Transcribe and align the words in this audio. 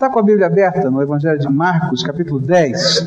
Está 0.00 0.08
com 0.08 0.18
a 0.18 0.22
Bíblia 0.22 0.46
aberta 0.46 0.90
no 0.90 1.02
Evangelho 1.02 1.38
de 1.38 1.46
Marcos, 1.46 2.02
capítulo 2.02 2.40
10, 2.40 3.06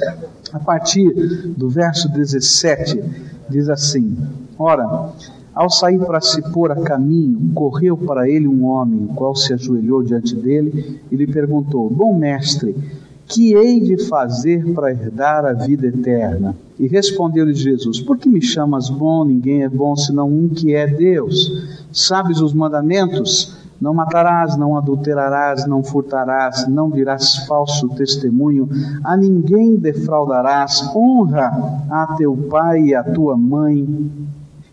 a 0.54 0.60
partir 0.60 1.12
do 1.58 1.68
verso 1.68 2.08
17, 2.08 3.04
diz 3.50 3.68
assim: 3.68 4.16
Ora, 4.60 5.10
ao 5.56 5.72
sair 5.72 5.98
para 5.98 6.22
se 6.22 6.40
pôr 6.52 6.72
a 6.72 6.76
caminho, 6.84 7.52
correu 7.56 7.98
para 7.98 8.30
ele 8.30 8.48
um 8.48 8.66
homem, 8.66 9.06
o 9.06 9.16
qual 9.16 9.36
se 9.36 9.56
ajoelhou 9.56 10.04
diante 10.04 10.36
dele 10.36 11.02
e 11.12 11.16
lhe 11.16 11.26
perguntou: 11.26 11.90
Bom 11.90 12.16
mestre, 12.16 12.76
que 13.26 13.56
hei 13.56 13.80
de 13.80 14.06
fazer 14.06 14.64
para 14.76 14.92
herdar 14.92 15.46
a 15.46 15.54
vida 15.54 15.88
eterna? 15.88 16.56
E 16.78 16.86
respondeu-lhe 16.86 17.56
Jesus: 17.56 18.02
Por 18.02 18.20
que 18.20 18.30
me 18.30 18.40
chamas 18.40 18.92
bom? 18.92 19.26
Ninguém 19.26 19.64
é 19.64 19.70
bom 19.70 19.96
senão 19.96 20.30
um 20.30 20.48
que 20.48 20.76
é 20.76 20.86
Deus. 20.86 21.88
Sabes 21.92 22.40
os 22.40 22.54
mandamentos? 22.54 23.63
Não 23.80 23.94
matarás, 23.94 24.56
não 24.56 24.78
adulterarás, 24.78 25.66
não 25.68 25.84
furtarás, 25.84 26.68
não 26.68 26.90
dirás 26.90 27.46
falso 27.48 27.90
testemunho, 27.90 28.70
a 29.04 29.18
ninguém 29.18 29.76
defraudarás, 29.76 30.90
honra 30.96 31.86
a 31.90 32.16
teu 32.18 32.36
pai 32.50 32.82
e 32.86 32.96
a 32.96 33.04
tua 33.04 33.36
mãe. 33.36 33.86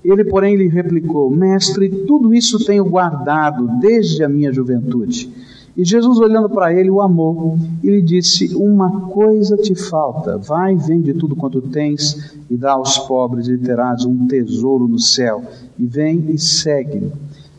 Ele, 0.04 0.24
porém, 0.24 0.56
lhe 0.56 0.68
replicou: 0.68 1.30
Mestre, 1.30 1.88
tudo 2.06 2.32
isso 2.32 2.64
tenho 2.64 2.84
guardado 2.84 3.68
desde 3.80 4.22
a 4.24 4.28
minha 4.28 4.52
juventude. 4.52 5.30
E 5.76 5.84
Jesus, 5.84 6.18
olhando 6.18 6.48
para 6.50 6.74
ele, 6.74 6.90
o 6.90 7.00
amou 7.00 7.56
e 7.82 7.88
lhe 7.88 8.02
disse: 8.02 8.54
Uma 8.54 9.08
coisa 9.08 9.56
te 9.56 9.74
falta. 9.74 10.36
Vai, 10.36 10.76
vende 10.76 11.14
tudo 11.14 11.36
quanto 11.36 11.62
tens 11.62 12.36
e 12.50 12.56
dá 12.56 12.72
aos 12.72 12.98
pobres, 12.98 13.48
e 13.48 13.56
terás 13.56 14.04
um 14.04 14.26
tesouro 14.26 14.88
no 14.88 14.98
céu. 14.98 15.42
E 15.78 15.86
vem 15.86 16.30
e 16.30 16.38
segue-me. 16.38 17.12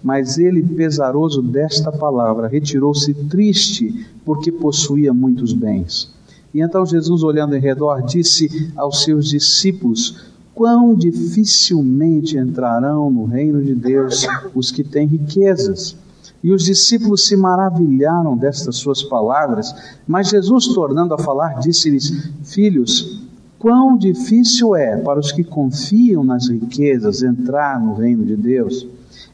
Mas 0.03 0.37
ele, 0.37 0.63
pesaroso 0.63 1.41
desta 1.41 1.91
palavra, 1.91 2.47
retirou-se 2.47 3.13
triste, 3.13 4.07
porque 4.25 4.51
possuía 4.51 5.13
muitos 5.13 5.53
bens. 5.53 6.11
E 6.53 6.61
então 6.61 6.85
Jesus, 6.85 7.23
olhando 7.23 7.55
em 7.55 7.59
redor, 7.59 8.01
disse 8.03 8.71
aos 8.75 9.03
seus 9.03 9.29
discípulos: 9.29 10.31
Quão 10.53 10.93
dificilmente 10.93 12.37
entrarão 12.37 13.09
no 13.09 13.25
reino 13.25 13.63
de 13.63 13.73
Deus 13.73 14.27
os 14.53 14.69
que 14.71 14.83
têm 14.83 15.07
riquezas. 15.07 15.95
E 16.43 16.51
os 16.51 16.63
discípulos 16.63 17.27
se 17.27 17.37
maravilharam 17.37 18.35
destas 18.35 18.75
suas 18.77 19.03
palavras, 19.03 19.73
mas 20.07 20.29
Jesus, 20.29 20.67
tornando 20.69 21.13
a 21.13 21.17
falar, 21.17 21.59
disse-lhes: 21.59 22.31
Filhos, 22.43 23.21
quão 23.59 23.95
difícil 23.95 24.75
é 24.75 24.97
para 24.97 25.19
os 25.19 25.31
que 25.31 25.43
confiam 25.43 26.23
nas 26.23 26.49
riquezas 26.49 27.21
entrar 27.21 27.79
no 27.79 27.93
reino 27.93 28.25
de 28.25 28.35
Deus. 28.35 28.87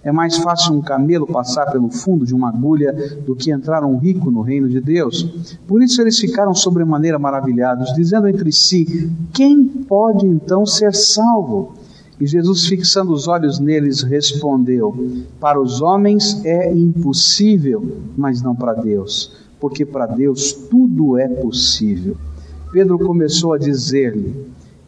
É 0.08 0.12
mais 0.14 0.38
fácil 0.38 0.74
um 0.74 0.82
camelo 0.82 1.28
passar 1.28 1.70
pelo 1.70 1.90
fundo 1.90 2.26
de 2.26 2.34
uma 2.34 2.48
agulha 2.48 2.94
do 3.26 3.36
que 3.36 3.52
entrar 3.52 3.84
um 3.84 3.98
rico 3.98 4.32
no 4.32 4.40
reino 4.40 4.70
de 4.70 4.80
Deus. 4.80 5.58
Por 5.68 5.84
isso 5.84 6.02
eles 6.02 6.18
ficaram 6.18 6.56
sobremaneira 6.56 7.20
maravilhados, 7.20 7.94
dizendo 7.94 8.26
entre 8.26 8.50
si: 8.54 9.12
Quem 9.34 9.68
pode 9.68 10.26
então 10.26 10.66
ser 10.66 10.96
salvo? 10.96 11.74
E 12.22 12.26
Jesus, 12.26 12.68
fixando 12.68 13.12
os 13.12 13.28
olhos 13.28 13.60
neles, 13.60 14.02
respondeu: 14.02 14.96
Para 15.42 15.60
os 15.60 15.82
homens 15.82 16.40
é 16.46 16.74
impossível, 16.74 17.98
mas 18.16 18.42
não 18.42 18.56
para 18.56 18.76
Deus, 18.76 19.34
porque 19.60 19.86
para 19.86 20.06
Deus 20.06 20.54
tudo 20.54 21.18
é 21.18 21.28
possível. 21.28 22.16
Pedro 22.72 22.98
começou 22.98 23.52
a 23.52 23.58
dizer-lhe: 23.58 24.34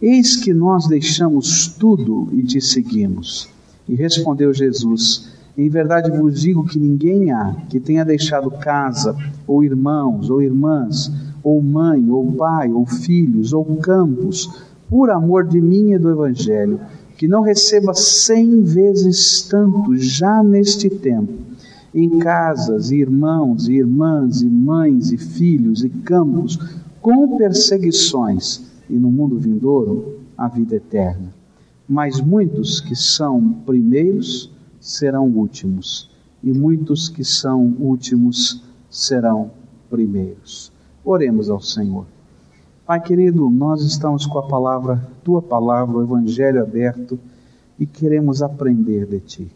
Eis 0.01 0.37
que 0.37 0.53
nós 0.53 0.87
deixamos 0.87 1.67
tudo 1.67 2.29
e 2.31 2.41
te 2.41 2.61
seguimos. 2.61 3.58
E 3.89 3.95
respondeu 3.95 4.53
Jesus: 4.53 5.31
Em 5.57 5.67
verdade 5.67 6.11
vos 6.11 6.39
digo 6.39 6.63
que 6.63 6.79
ninguém 6.79 7.31
há 7.31 7.55
que 7.67 7.79
tenha 7.79 8.05
deixado 8.05 8.51
casa, 8.51 9.15
ou 9.47 9.63
irmãos, 9.63 10.29
ou 10.29 10.43
irmãs, 10.43 11.11
ou 11.43 11.59
mãe, 11.59 12.07
ou 12.07 12.31
pai, 12.33 12.71
ou 12.71 12.85
filhos, 12.85 13.51
ou 13.51 13.65
campos, 13.77 14.47
por 14.87 15.09
amor 15.09 15.47
de 15.47 15.59
mim 15.59 15.93
e 15.93 15.97
do 15.97 16.11
Evangelho, 16.11 16.79
que 17.17 17.27
não 17.27 17.41
receba 17.41 17.95
cem 17.95 18.61
vezes 18.61 19.41
tanto 19.49 19.97
já 19.97 20.43
neste 20.43 20.87
tempo, 20.87 21.33
em 21.91 22.19
casas, 22.19 22.91
e 22.91 22.97
irmãos, 22.97 23.67
e 23.67 23.73
irmãs, 23.73 24.43
e 24.43 24.45
mães, 24.47 25.11
e 25.11 25.17
filhos, 25.17 25.83
e 25.83 25.89
campos, 25.89 26.59
com 27.01 27.39
perseguições, 27.39 28.61
e 28.87 28.93
no 28.93 29.09
mundo 29.09 29.39
vindouro 29.39 30.19
a 30.37 30.47
vida 30.47 30.75
eterna 30.75 31.38
mas 31.89 32.21
muitos 32.21 32.79
que 32.79 32.95
são 32.95 33.51
primeiros 33.65 34.53
serão 34.79 35.25
últimos, 35.25 36.07
e 36.43 36.53
muitos 36.53 37.09
que 37.09 37.23
são 37.23 37.75
últimos 37.79 38.63
serão 38.87 39.49
primeiros. 39.89 40.71
Oremos 41.03 41.49
ao 41.49 41.59
Senhor. 41.59 42.05
Pai 42.85 43.01
querido, 43.01 43.49
nós 43.49 43.81
estamos 43.81 44.27
com 44.27 44.37
a 44.37 44.47
palavra, 44.47 45.03
tua 45.23 45.41
palavra, 45.41 45.97
o 45.97 46.03
Evangelho 46.03 46.61
aberto 46.61 47.19
e 47.79 47.87
queremos 47.87 48.43
aprender 48.43 49.07
de 49.07 49.19
ti. 49.19 49.51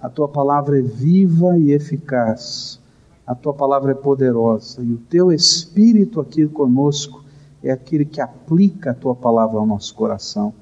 A 0.00 0.08
tua 0.08 0.28
palavra 0.28 0.78
é 0.78 0.82
viva 0.82 1.58
e 1.58 1.72
eficaz, 1.72 2.80
a 3.26 3.34
tua 3.34 3.52
palavra 3.52 3.90
é 3.90 3.94
poderosa 3.96 4.80
e 4.80 4.92
o 4.92 4.98
teu 4.98 5.32
Espírito 5.32 6.20
aqui 6.20 6.46
conosco 6.46 7.24
é 7.64 7.72
aquele 7.72 8.04
que 8.04 8.20
aplica 8.20 8.92
a 8.92 8.94
tua 8.94 9.16
palavra 9.16 9.58
ao 9.58 9.66
nosso 9.66 9.92
coração 9.96 10.54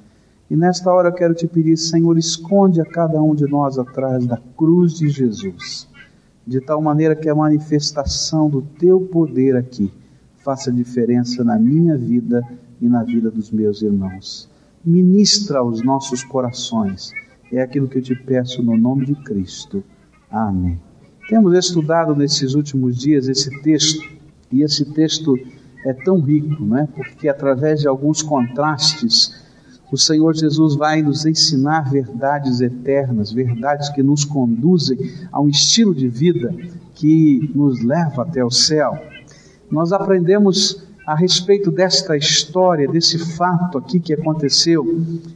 e 0.48 0.56
nesta 0.56 0.92
hora 0.92 1.08
eu 1.08 1.12
quero 1.12 1.34
te 1.34 1.46
pedir, 1.46 1.76
Senhor, 1.76 2.16
esconde 2.16 2.80
a 2.80 2.84
cada 2.84 3.20
um 3.20 3.34
de 3.34 3.44
nós 3.44 3.78
atrás 3.78 4.24
da 4.26 4.40
cruz 4.56 4.94
de 4.94 5.08
Jesus, 5.08 5.88
de 6.46 6.60
tal 6.60 6.80
maneira 6.80 7.16
que 7.16 7.28
a 7.28 7.34
manifestação 7.34 8.48
do 8.48 8.62
teu 8.62 9.00
poder 9.00 9.56
aqui 9.56 9.92
faça 10.36 10.70
diferença 10.70 11.42
na 11.42 11.58
minha 11.58 11.96
vida 11.96 12.40
e 12.80 12.88
na 12.88 13.02
vida 13.02 13.28
dos 13.30 13.50
meus 13.50 13.82
irmãos. 13.82 14.48
Ministra 14.84 15.58
aos 15.58 15.82
nossos 15.82 16.22
corações. 16.22 17.10
É 17.52 17.60
aquilo 17.60 17.88
que 17.88 17.98
eu 17.98 18.02
te 18.02 18.14
peço 18.14 18.62
no 18.62 18.76
nome 18.76 19.04
de 19.06 19.16
Cristo. 19.16 19.82
Amém. 20.30 20.80
Temos 21.28 21.52
estudado 21.54 22.14
nesses 22.14 22.54
últimos 22.54 22.96
dias 22.96 23.26
esse 23.26 23.50
texto, 23.62 24.08
e 24.52 24.62
esse 24.62 24.84
texto 24.92 25.36
é 25.84 25.92
tão 25.92 26.20
rico, 26.20 26.64
não 26.64 26.78
é? 26.78 26.86
Porque 26.86 27.28
através 27.28 27.80
de 27.80 27.88
alguns 27.88 28.22
contrastes 28.22 29.45
o 29.90 29.96
Senhor 29.96 30.34
Jesus 30.34 30.74
vai 30.74 31.00
nos 31.00 31.24
ensinar 31.24 31.90
verdades 31.90 32.60
eternas, 32.60 33.32
verdades 33.32 33.88
que 33.90 34.02
nos 34.02 34.24
conduzem 34.24 34.98
a 35.30 35.40
um 35.40 35.48
estilo 35.48 35.94
de 35.94 36.08
vida 36.08 36.54
que 36.94 37.50
nos 37.54 37.82
leva 37.82 38.22
até 38.22 38.44
o 38.44 38.50
céu. 38.50 38.98
Nós 39.70 39.92
aprendemos 39.92 40.82
a 41.06 41.14
respeito 41.14 41.70
desta 41.70 42.16
história, 42.16 42.88
desse 42.88 43.18
fato 43.18 43.78
aqui 43.78 44.00
que 44.00 44.12
aconteceu 44.12 44.84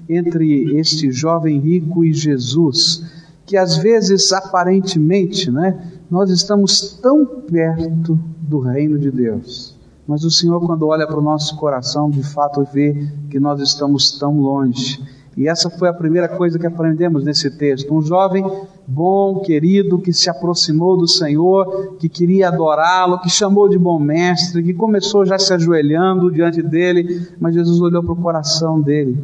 entre 0.09 0.77
este 0.79 1.13
jovem 1.13 1.61
rico 1.61 2.05
e 2.05 2.13
Jesus, 2.13 3.05
que 3.47 3.57
às 3.57 3.77
vezes 3.77 4.33
aparentemente, 4.33 5.51
né, 5.51 5.93
nós 6.11 6.29
estamos 6.31 6.99
tão 7.01 7.25
perto 7.25 8.19
do 8.41 8.59
reino 8.59 8.99
de 8.99 9.13
Deus 9.13 9.80
mas 10.11 10.25
o 10.25 10.31
Senhor, 10.31 10.61
quando 10.67 10.89
olha 10.89 11.07
para 11.07 11.21
o 11.21 11.23
nosso 11.23 11.55
coração, 11.55 12.11
de 12.11 12.25
fato 12.25 12.67
vê 12.73 13.07
que 13.31 13.39
nós 13.39 13.61
estamos 13.61 14.19
tão 14.19 14.41
longe. 14.41 15.01
E 15.37 15.47
essa 15.47 15.71
foi 15.71 15.89
a 15.89 15.93
primeira 15.93 16.29
coisa 16.29 16.59
que 16.59 16.67
aprendemos 16.67 17.23
nesse 17.23 17.49
texto. 17.49 17.95
Um 17.95 18.03
jovem 18.03 18.45
bom, 18.89 19.39
querido, 19.39 20.01
que 20.01 20.13
se 20.13 20.29
aproximou 20.29 20.97
do 20.97 21.07
Senhor, 21.07 21.95
que 22.01 22.09
queria 22.09 22.49
adorá-lo, 22.49 23.21
que 23.21 23.31
chamou 23.31 23.69
de 23.69 23.79
bom 23.79 24.01
mestre, 24.01 24.65
que 24.65 24.75
começou 24.75 25.25
já 25.25 25.39
se 25.39 25.55
ajoelhando 25.55 26.29
diante 26.33 26.61
dele, 26.61 27.29
mas 27.39 27.55
Jesus 27.55 27.81
olhou 27.81 28.03
para 28.03 28.13
o 28.13 28.17
coração 28.17 28.81
dele 28.81 29.17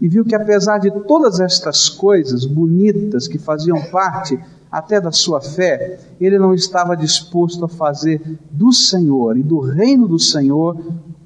e 0.00 0.08
viu 0.08 0.24
que 0.24 0.34
apesar 0.34 0.78
de 0.78 0.90
todas 1.06 1.38
estas 1.38 1.88
coisas 1.88 2.44
bonitas 2.44 3.28
que 3.28 3.38
faziam 3.38 3.80
parte 3.92 4.36
até 4.72 4.98
da 4.98 5.12
sua 5.12 5.38
fé, 5.42 6.00
ele 6.18 6.38
não 6.38 6.54
estava 6.54 6.96
disposto 6.96 7.62
a 7.62 7.68
fazer 7.68 8.38
do 8.50 8.72
Senhor 8.72 9.36
e 9.36 9.42
do 9.42 9.60
reino 9.60 10.08
do 10.08 10.18
Senhor 10.18 10.78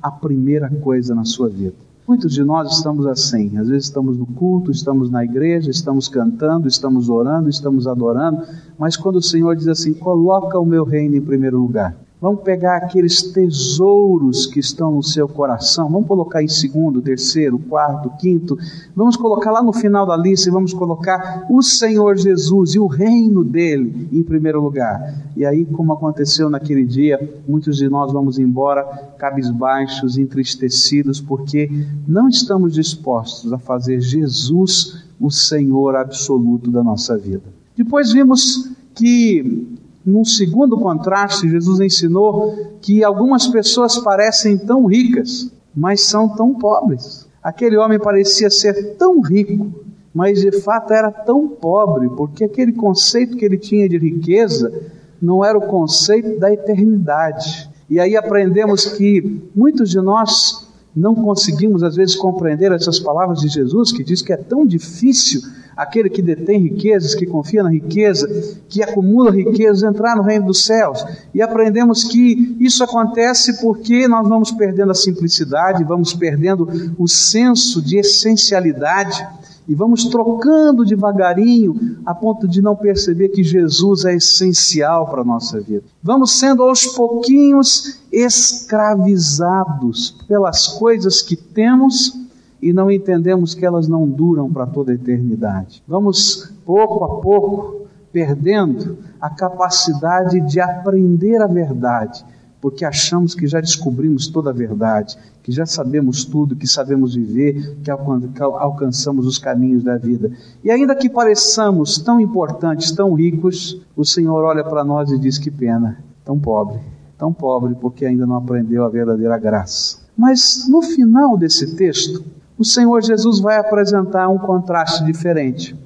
a 0.03 0.11
primeira 0.11 0.69
coisa 0.69 1.15
na 1.15 1.25
sua 1.25 1.49
vida. 1.49 1.87
Muitos 2.09 2.33
de 2.33 2.43
nós 2.43 2.73
estamos 2.73 3.07
assim, 3.07 3.57
às 3.57 3.69
vezes 3.69 3.85
estamos 3.85 4.17
no 4.17 4.27
culto, 4.27 4.71
estamos 4.71 5.11
na 5.11 5.25
igreja, 5.25 5.71
estamos 5.71 6.09
cantando, 6.09 6.69
estamos 6.69 7.09
orando, 7.09 7.49
estamos 7.49 7.87
adorando, 7.87 8.43
mas 8.79 8.97
quando 8.97 9.17
o 9.17 9.23
Senhor 9.23 9.55
diz 9.57 9.67
assim: 9.67 9.93
coloca 9.93 10.59
o 10.59 10.65
meu 10.65 10.85
reino 10.85 11.17
em 11.17 11.21
primeiro 11.21 11.59
lugar, 11.59 11.97
Vamos 12.19 12.41
pegar 12.41 12.79
aqueles 12.79 13.21
tesouros 13.21 14.47
que 14.47 14.59
estão 14.59 14.91
no 14.91 15.03
seu 15.03 15.29
coração, 15.29 15.91
vamos 15.91 16.09
colocar 16.09 16.43
em 16.43 16.49
segundo, 16.49 17.03
terceiro, 17.03 17.59
quarto, 17.59 18.11
quinto, 18.19 18.57
vamos 18.95 19.19
colocar 19.19 19.51
lá 19.51 19.63
no 19.63 19.73
final 19.73 20.07
da 20.07 20.17
lista 20.17 20.49
e 20.49 20.53
vamos 20.53 20.73
colocar 20.73 21.47
o 21.51 21.61
Senhor 21.61 22.17
Jesus 22.17 22.75
e 22.75 22.79
o 22.79 22.87
reino 22.87 23.45
dele 23.45 24.09
em 24.11 24.23
primeiro 24.23 24.63
lugar. 24.63 25.15
E 25.37 25.45
aí, 25.45 25.67
como 25.67 25.93
aconteceu 25.93 26.49
naquele 26.49 26.87
dia, 26.87 27.21
muitos 27.47 27.77
de 27.77 27.87
nós 27.87 28.11
vamos 28.11 28.39
embora 28.39 28.83
cabisbaixos, 29.19 30.17
entristecidos, 30.17 31.21
porque 31.21 31.71
não 32.09 32.31
estamos 32.31 32.73
dispostos 32.73 33.53
a 33.53 33.59
fazer 33.59 34.01
Jesus 34.01 35.05
o 35.21 35.31
Senhor 35.31 35.95
absoluto 35.95 36.71
da 36.71 36.83
nossa 36.83 37.15
vida. 37.19 37.45
Depois 37.77 38.11
vimos 38.11 38.71
que 38.95 39.77
Num 40.07 40.25
segundo 40.25 40.79
contraste, 40.79 41.49
Jesus 41.49 41.81
ensinou 41.81 42.79
que 42.81 43.03
algumas 43.03 43.49
pessoas 43.49 43.99
parecem 43.99 44.57
tão 44.57 44.87
ricas, 44.87 45.51
mas 45.75 46.03
são 46.03 46.29
tão 46.29 46.55
pobres. 46.55 47.27
Aquele 47.43 47.77
homem 47.77 47.99
parecia 47.99 48.49
ser 48.49 48.95
tão 48.97 49.21
rico, 49.21 49.69
mas 50.15 50.41
de 50.41 50.53
fato 50.61 50.93
era 50.93 51.11
tão 51.11 51.49
pobre, 51.49 52.09
porque 52.11 52.45
aquele 52.45 52.73
conceito 52.73 53.37
que 53.37 53.45
ele 53.45 53.59
tinha 53.59 53.89
de 53.89 53.99
riqueza 53.99 54.73
não 55.21 55.45
era 55.45 55.59
o 55.59 55.67
conceito 55.67 56.39
da 56.39 56.53
eternidade. 56.53 57.69
E 57.91 57.99
aí 57.99 58.17
aprendemos 58.17 58.85
que 58.85 59.43
muitos 59.57 59.91
de 59.91 60.01
nós 60.01 60.66
não 60.97 61.15
conseguimos 61.15 61.83
às 61.83 61.95
vezes 61.95 62.17
compreender 62.17 62.73
essas 62.73 62.99
palavras 62.99 63.41
de 63.41 63.49
Jesus, 63.49 63.93
que 63.93 64.03
diz 64.03 64.23
que 64.23 64.33
é 64.33 64.37
tão 64.37 64.67
difícil 64.67 65.43
aquele 65.77 66.09
que 66.09 66.23
detém 66.23 66.59
riquezas, 66.59 67.15
que 67.15 67.27
confia 67.27 67.63
na 67.63 67.71
riqueza, 67.71 68.27
que 68.67 68.83
acumula 68.83 69.31
riquezas, 69.31 69.83
entrar 69.83 70.17
no 70.17 70.23
reino 70.23 70.47
dos 70.47 70.65
céus. 70.65 71.05
E 71.35 71.43
aprendemos 71.43 72.05
que 72.05 72.57
isso 72.59 72.83
acontece 72.83 73.61
porque 73.61 74.09
nós 74.09 74.27
vamos 74.27 74.51
perdendo 74.53 74.93
a 74.93 74.95
simplicidade, 74.95 75.85
vamos 75.85 76.15
perdendo 76.15 76.67
o 76.99 77.07
senso 77.07 77.83
de 77.83 77.99
essencialidade 77.99 79.23
e 79.69 79.75
vamos 79.75 80.05
trocando 80.05 80.85
devagarinho 80.85 81.99
a 82.05 82.15
ponto 82.15 82.47
de 82.47 82.63
não 82.63 82.77
perceber 82.77 83.31
que 83.31 83.43
Jesus 83.43 84.05
é 84.05 84.15
essencial 84.15 85.09
para 85.09 85.23
a 85.23 85.25
nossa 85.25 85.61
vida. 85.61 85.83
Vamos 86.03 86.39
sendo 86.39 86.63
aos 86.63 86.87
pouquinhos 86.87 88.01
escravizados 88.13 90.11
pelas 90.29 90.69
coisas 90.69 91.21
que 91.21 91.35
temos 91.37 92.17
e 92.63 92.73
não 92.73 92.91
entendemos 92.91 93.55
que 93.55 93.67
elas 93.67 93.89
não 93.89 94.09
duram 94.09 94.51
para 94.51 94.67
toda 94.67 94.93
a 94.93 94.95
eternidade. 94.95 95.83
Vamos 95.87 96.53
pouco 96.65 97.05
a 97.05 97.21
pouco 97.21 97.87
perdendo 98.13 98.99
a 99.21 99.29
capacidade 99.29 100.41
de 100.41 100.61
aprender 100.61 101.43
a 101.43 101.47
verdade 101.47 102.25
porque 102.61 102.85
achamos 102.85 103.35
que 103.35 103.47
já 103.47 103.61
descobrimos 103.61 104.29
toda 104.29 104.51
a 104.51 104.53
verdade, 104.53 105.17
que 105.43 105.53
já 105.53 105.67
sabemos 105.67 106.25
tudo, 106.25 106.57
que 106.57 106.67
sabemos 106.67 107.15
viver, 107.15 107.77
que 107.83 107.91
alcançamos 107.91 109.27
os 109.27 109.39
caminhos 109.39 109.85
da 109.85 109.97
vida. 109.97 110.33
E 110.65 110.71
ainda 110.71 110.95
que 110.95 111.09
pareçamos 111.09 111.99
tão 111.99 112.21
importantes, 112.21 112.91
tão 112.91 113.15
ricos, 113.15 113.81
o 113.95 114.05
Senhor 114.05 114.43
olha 114.45 114.65
para 114.65 114.83
nós 114.85 115.11
e 115.11 115.19
diz: 115.19 115.39
que 115.39 115.51
pena, 115.51 116.03
tão 116.25 116.39
pobre, 116.39 116.81
tão 117.17 117.33
pobre, 117.33 117.75
porque 117.75 118.05
ainda 118.05 118.27
não 118.27 118.37
aprendeu 118.37 118.85
a 118.85 118.89
verdadeira 118.89 119.39
graça. 119.39 119.99
Mas 120.17 120.67
no 120.69 120.83
final 120.83 121.37
desse 121.37 121.77
texto, 121.77 122.25
o 122.59 122.65
Senhor 122.65 123.03
Jesus 123.03 123.39
vai 123.39 123.59
apresentar 123.59 124.29
um 124.29 124.39
contraste 124.39 125.05
diferente. 125.05 125.77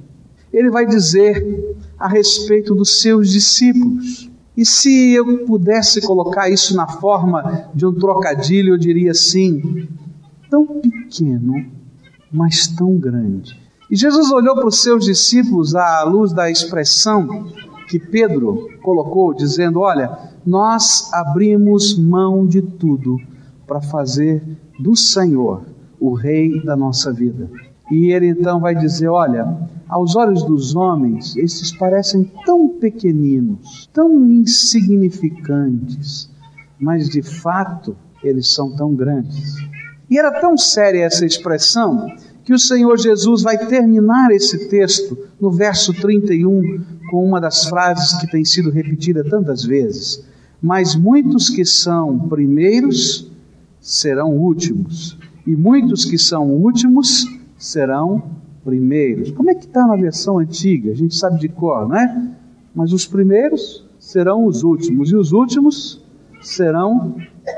Ele 0.53 0.71
vai 0.71 0.87
dizer 0.87 1.77
a 1.99 2.09
respeito 2.09 2.75
dos 2.75 3.01
seus 3.01 3.31
discípulos. 3.31 4.30
E 4.61 4.67
se 4.67 5.15
eu 5.15 5.47
pudesse 5.47 6.03
colocar 6.03 6.51
isso 6.51 6.77
na 6.77 6.87
forma 6.87 7.71
de 7.75 7.87
um 7.87 7.95
trocadilho, 7.95 8.75
eu 8.75 8.77
diria 8.77 9.13
assim: 9.13 9.89
tão 10.51 10.67
pequeno, 10.67 11.65
mas 12.31 12.67
tão 12.67 12.99
grande. 12.99 13.59
E 13.91 13.97
Jesus 13.97 14.31
olhou 14.31 14.55
para 14.55 14.67
os 14.67 14.83
seus 14.83 15.07
discípulos 15.07 15.75
à 15.75 16.03
luz 16.03 16.35
da 16.35 16.51
expressão 16.51 17.51
que 17.89 17.99
Pedro 17.99 18.69
colocou, 18.83 19.33
dizendo: 19.33 19.81
Olha, 19.81 20.15
nós 20.45 21.11
abrimos 21.15 21.99
mão 21.99 22.47
de 22.47 22.61
tudo 22.61 23.17
para 23.67 23.81
fazer 23.81 24.43
do 24.79 24.95
Senhor 24.95 25.65
o 25.99 26.13
Rei 26.13 26.63
da 26.63 26.77
nossa 26.77 27.11
vida. 27.11 27.51
E 27.91 28.13
ele 28.13 28.29
então 28.29 28.61
vai 28.61 28.75
dizer: 28.75 29.09
Olha, 29.09 29.49
aos 29.89 30.15
olhos 30.15 30.43
dos 30.45 30.77
homens, 30.77 31.35
esses 31.37 31.73
parecem 31.73 32.31
tão 32.45 32.69
pequeninos, 32.69 33.89
tão 33.93 34.31
insignificantes, 34.31 36.31
mas 36.79 37.09
de 37.09 37.23
fato 37.23 37.97
eles 38.23 38.55
são 38.55 38.71
tão 38.77 38.95
grandes. 38.95 39.57
E 40.09 40.17
era 40.19 40.41
tão 40.41 40.57
séria 40.57 41.05
essa 41.05 41.27
expressão 41.27 42.07
que 42.45 42.55
o 42.55 42.59
Senhor 42.59 42.97
Jesus 42.99 43.43
vai 43.43 43.59
terminar 43.67 44.31
esse 44.31 44.69
texto 44.69 45.19
no 45.41 45.51
verso 45.51 45.93
31 45.93 46.85
com 47.11 47.25
uma 47.25 47.41
das 47.41 47.65
frases 47.67 48.15
que 48.21 48.31
tem 48.31 48.45
sido 48.45 48.71
repetida 48.71 49.25
tantas 49.25 49.65
vezes: 49.65 50.25
Mas 50.63 50.95
muitos 50.95 51.51
que 51.51 51.65
são 51.65 52.29
primeiros 52.29 53.29
serão 53.81 54.37
últimos, 54.37 55.19
e 55.45 55.57
muitos 55.57 56.05
que 56.05 56.17
são 56.17 56.49
últimos 56.51 57.25
serão 57.25 57.40
primeiros. 58.65 59.31
Como 59.33 59.51
é 59.51 59.55
que 59.55 59.67
está 59.67 59.87
na 59.87 59.97
versão 59.97 60.39
antiga? 60.39 60.91
A 60.91 60.95
gente 60.95 61.15
sabe 61.15 61.39
de 61.39 61.49
cor, 61.49 61.89
não 61.89 61.97
é? 61.97 62.31
Mas 62.75 62.93
os 62.93 63.07
primeiros 63.07 63.85
serão 63.99 64.47
os 64.47 64.63
últimos, 64.63 65.11
e 65.11 65.17
os 65.17 65.33
últimos 65.33 66.03
serão 66.41 67.17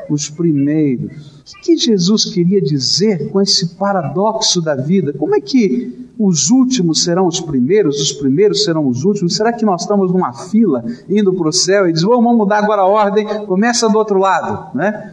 os 0.08 0.28
primeiros. 0.28 1.42
O 1.52 1.60
que, 1.60 1.76
Jesus 1.76 2.24
queria 2.24 2.60
dizer 2.60 3.30
com 3.30 3.40
esse 3.40 3.76
paradoxo 3.76 4.60
da 4.60 4.74
vida? 4.74 5.12
Como 5.12 5.34
é 5.34 5.40
que 5.40 6.08
os 6.18 6.50
últimos 6.50 7.02
serão 7.04 7.26
os 7.26 7.40
primeiros, 7.40 8.00
os 8.00 8.12
primeiros 8.12 8.64
serão 8.64 8.86
os 8.86 9.04
últimos? 9.04 9.36
Será 9.36 9.52
que 9.52 9.64
nós 9.64 9.82
estamos 9.82 10.10
numa 10.10 10.32
fila 10.32 10.84
indo 11.08 11.32
para 11.34 11.48
o 11.48 11.52
céu 11.52 11.88
e 11.88 11.92
diz, 11.92 12.02
vamos 12.02 12.36
mudar 12.36 12.58
agora 12.58 12.82
a 12.82 12.86
ordem, 12.86 13.26
começa 13.46 13.88
do 13.88 13.98
outro 13.98 14.18
lado, 14.18 14.76
né? 14.76 15.12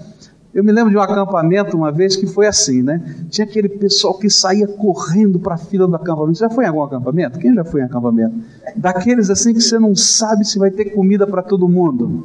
Eu 0.51 0.63
me 0.63 0.71
lembro 0.71 0.89
de 0.89 0.97
um 0.97 1.01
acampamento 1.01 1.77
uma 1.77 1.91
vez 1.91 2.15
que 2.15 2.25
foi 2.25 2.47
assim, 2.47 2.81
né? 2.81 2.99
Tinha 3.29 3.45
aquele 3.45 3.69
pessoal 3.69 4.17
que 4.17 4.27
saía 4.31 4.67
correndo 4.67 5.39
para 5.39 5.53
a 5.53 5.57
fila 5.57 5.87
do 5.87 5.95
acampamento. 5.95 6.39
Já 6.39 6.49
foi 6.49 6.65
em 6.65 6.67
algum 6.67 6.81
acampamento? 6.81 7.37
Quem 7.37 7.53
já 7.53 7.63
foi 7.63 7.81
em 7.81 7.83
acampamento? 7.83 8.33
Daqueles 8.75 9.29
assim 9.29 9.53
que 9.53 9.61
você 9.61 9.77
não 9.77 9.95
sabe 9.95 10.43
se 10.43 10.57
vai 10.57 10.71
ter 10.71 10.85
comida 10.85 11.27
para 11.27 11.43
todo 11.43 11.69
mundo. 11.69 12.23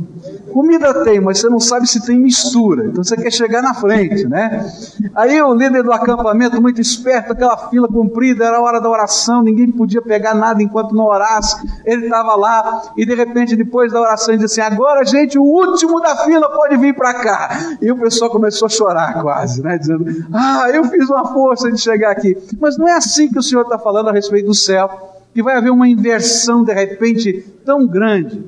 Comida 0.54 1.04
tem, 1.04 1.20
mas 1.20 1.38
você 1.38 1.50
não 1.50 1.60
sabe 1.60 1.86
se 1.86 2.04
tem 2.04 2.18
mistura. 2.18 2.86
Então 2.86 3.04
você 3.04 3.14
quer 3.14 3.30
chegar 3.30 3.60
na 3.60 3.74
frente, 3.74 4.26
né? 4.26 4.66
Aí 5.14 5.42
o 5.42 5.52
líder 5.52 5.82
do 5.82 5.92
acampamento, 5.92 6.62
muito 6.62 6.80
esperto, 6.80 7.32
aquela 7.32 7.68
fila 7.68 7.88
comprida, 7.88 8.46
era 8.46 8.56
a 8.56 8.62
hora 8.62 8.80
da 8.80 8.88
oração, 8.88 9.42
ninguém 9.42 9.70
podia 9.70 10.00
pegar 10.00 10.34
nada 10.34 10.62
enquanto 10.62 10.94
não 10.94 11.04
orasse. 11.04 11.56
Ele 11.84 12.04
estava 12.04 12.34
lá 12.36 12.84
e 12.96 13.04
de 13.04 13.14
repente, 13.14 13.54
depois 13.54 13.92
da 13.92 14.00
oração, 14.00 14.32
ele 14.32 14.42
disse 14.42 14.60
assim: 14.62 14.74
Agora, 14.74 15.04
gente, 15.04 15.38
o 15.38 15.42
último 15.42 16.00
da 16.00 16.16
fila 16.24 16.48
pode 16.48 16.78
vir 16.78 16.94
para 16.94 17.12
cá. 17.12 17.76
E 17.82 17.92
o 17.92 17.98
pessoal 17.98 18.13
pessoa 18.14 18.30
começou 18.30 18.66
a 18.66 18.68
chorar 18.68 19.20
quase, 19.20 19.62
né? 19.62 19.76
Dizendo, 19.76 20.04
ah, 20.32 20.70
eu 20.72 20.84
fiz 20.84 21.08
uma 21.10 21.32
força 21.32 21.70
de 21.70 21.80
chegar 21.80 22.12
aqui. 22.12 22.36
Mas 22.60 22.78
não 22.78 22.88
é 22.88 22.92
assim 22.92 23.28
que 23.28 23.38
o 23.38 23.42
Senhor 23.42 23.62
está 23.62 23.78
falando 23.78 24.08
a 24.08 24.12
respeito 24.12 24.46
do 24.46 24.54
céu, 24.54 25.18
que 25.34 25.42
vai 25.42 25.56
haver 25.56 25.70
uma 25.70 25.88
inversão 25.88 26.64
de 26.64 26.72
repente 26.72 27.44
tão 27.64 27.86
grande. 27.86 28.42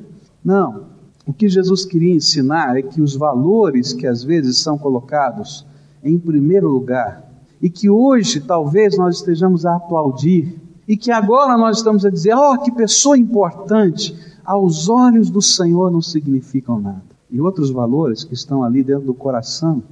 Não. 0.44 0.86
O 1.26 1.32
que 1.32 1.48
Jesus 1.48 1.84
queria 1.84 2.14
ensinar 2.14 2.76
é 2.76 2.82
que 2.82 3.02
os 3.02 3.16
valores 3.16 3.92
que 3.92 4.06
às 4.06 4.22
vezes 4.22 4.58
são 4.58 4.78
colocados 4.78 5.66
em 6.04 6.16
primeiro 6.16 6.68
lugar, 6.68 7.24
e 7.60 7.68
que 7.68 7.90
hoje 7.90 8.40
talvez 8.40 8.96
nós 8.96 9.16
estejamos 9.16 9.66
a 9.66 9.74
aplaudir, 9.74 10.56
e 10.86 10.96
que 10.96 11.10
agora 11.10 11.56
nós 11.56 11.78
estamos 11.78 12.06
a 12.06 12.10
dizer, 12.10 12.36
oh, 12.36 12.56
que 12.58 12.70
pessoa 12.70 13.18
importante, 13.18 14.16
aos 14.44 14.88
olhos 14.88 15.28
do 15.28 15.42
Senhor 15.42 15.90
não 15.90 16.00
significam 16.00 16.78
nada 16.78 17.15
e 17.30 17.40
outros 17.40 17.70
valores 17.70 18.24
que 18.24 18.34
estão 18.34 18.62
ali 18.62 18.82
dentro 18.82 19.06
do 19.06 19.14
coração 19.14 19.82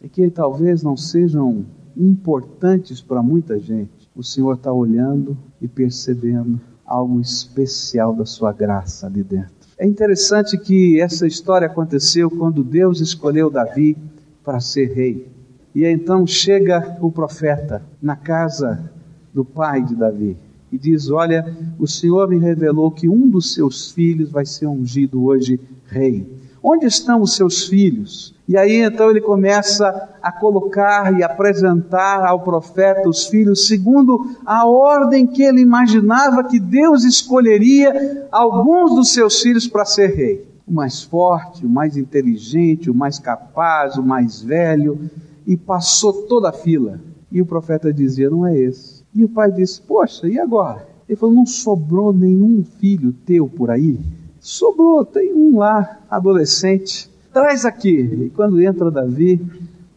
e 0.00 0.08
que 0.08 0.30
talvez 0.30 0.82
não 0.82 0.96
sejam 0.96 1.64
importantes 1.96 3.00
para 3.00 3.22
muita 3.22 3.58
gente, 3.58 4.08
o 4.14 4.22
Senhor 4.22 4.54
está 4.54 4.72
olhando 4.72 5.36
e 5.60 5.66
percebendo 5.66 6.60
algo 6.86 7.20
especial 7.20 8.14
da 8.14 8.24
sua 8.24 8.52
graça 8.52 9.06
ali 9.06 9.22
dentro. 9.22 9.58
É 9.76 9.86
interessante 9.86 10.56
que 10.58 11.00
essa 11.00 11.26
história 11.26 11.66
aconteceu 11.66 12.30
quando 12.30 12.64
Deus 12.64 13.00
escolheu 13.00 13.50
Davi 13.50 13.96
para 14.44 14.60
ser 14.60 14.92
rei. 14.92 15.28
E 15.74 15.84
então 15.84 16.26
chega 16.26 16.98
o 17.00 17.12
profeta 17.12 17.82
na 18.02 18.16
casa 18.16 18.90
do 19.32 19.44
pai 19.44 19.84
de 19.84 19.94
Davi 19.94 20.36
e 20.72 20.78
diz: 20.78 21.10
Olha, 21.10 21.56
o 21.78 21.86
Senhor 21.86 22.28
me 22.28 22.38
revelou 22.38 22.90
que 22.90 23.08
um 23.08 23.28
dos 23.28 23.54
seus 23.54 23.90
filhos 23.90 24.30
vai 24.30 24.44
ser 24.44 24.66
ungido 24.66 25.22
hoje 25.24 25.60
rei. 25.86 26.37
Onde 26.62 26.86
estão 26.86 27.20
os 27.20 27.36
seus 27.36 27.66
filhos? 27.66 28.34
E 28.48 28.56
aí 28.56 28.80
então 28.80 29.10
ele 29.10 29.20
começa 29.20 30.08
a 30.22 30.32
colocar 30.32 31.18
e 31.18 31.22
apresentar 31.22 32.24
ao 32.24 32.40
profeta 32.40 33.08
os 33.08 33.26
filhos 33.26 33.66
segundo 33.66 34.36
a 34.44 34.66
ordem 34.66 35.26
que 35.26 35.42
ele 35.42 35.60
imaginava 35.60 36.42
que 36.44 36.58
Deus 36.58 37.04
escolheria 37.04 38.26
alguns 38.32 38.94
dos 38.94 39.12
seus 39.12 39.40
filhos 39.42 39.66
para 39.66 39.84
ser 39.84 40.14
rei. 40.14 40.48
O 40.66 40.72
mais 40.72 41.02
forte, 41.02 41.64
o 41.64 41.68
mais 41.68 41.96
inteligente, 41.96 42.90
o 42.90 42.94
mais 42.94 43.18
capaz, 43.18 43.96
o 43.96 44.02
mais 44.02 44.42
velho, 44.42 45.10
e 45.46 45.56
passou 45.56 46.24
toda 46.24 46.48
a 46.48 46.52
fila. 46.52 47.00
E 47.30 47.40
o 47.40 47.46
profeta 47.46 47.92
dizia: 47.92 48.30
Não 48.30 48.46
é 48.46 48.58
esse. 48.58 49.04
E 49.14 49.24
o 49.24 49.28
pai 49.28 49.52
disse: 49.52 49.80
Poxa, 49.80 50.26
e 50.28 50.38
agora? 50.38 50.86
Ele 51.08 51.16
falou: 51.16 51.34
Não 51.34 51.46
sobrou 51.46 52.12
nenhum 52.12 52.64
filho 52.78 53.14
teu 53.24 53.48
por 53.48 53.70
aí? 53.70 53.98
Sobrou, 54.40 55.04
tem 55.04 55.34
um 55.34 55.58
lá, 55.58 56.00
adolescente, 56.08 57.10
traz 57.32 57.64
aqui. 57.64 57.98
E 57.98 58.30
quando 58.30 58.60
entra 58.60 58.90
Davi, 58.90 59.40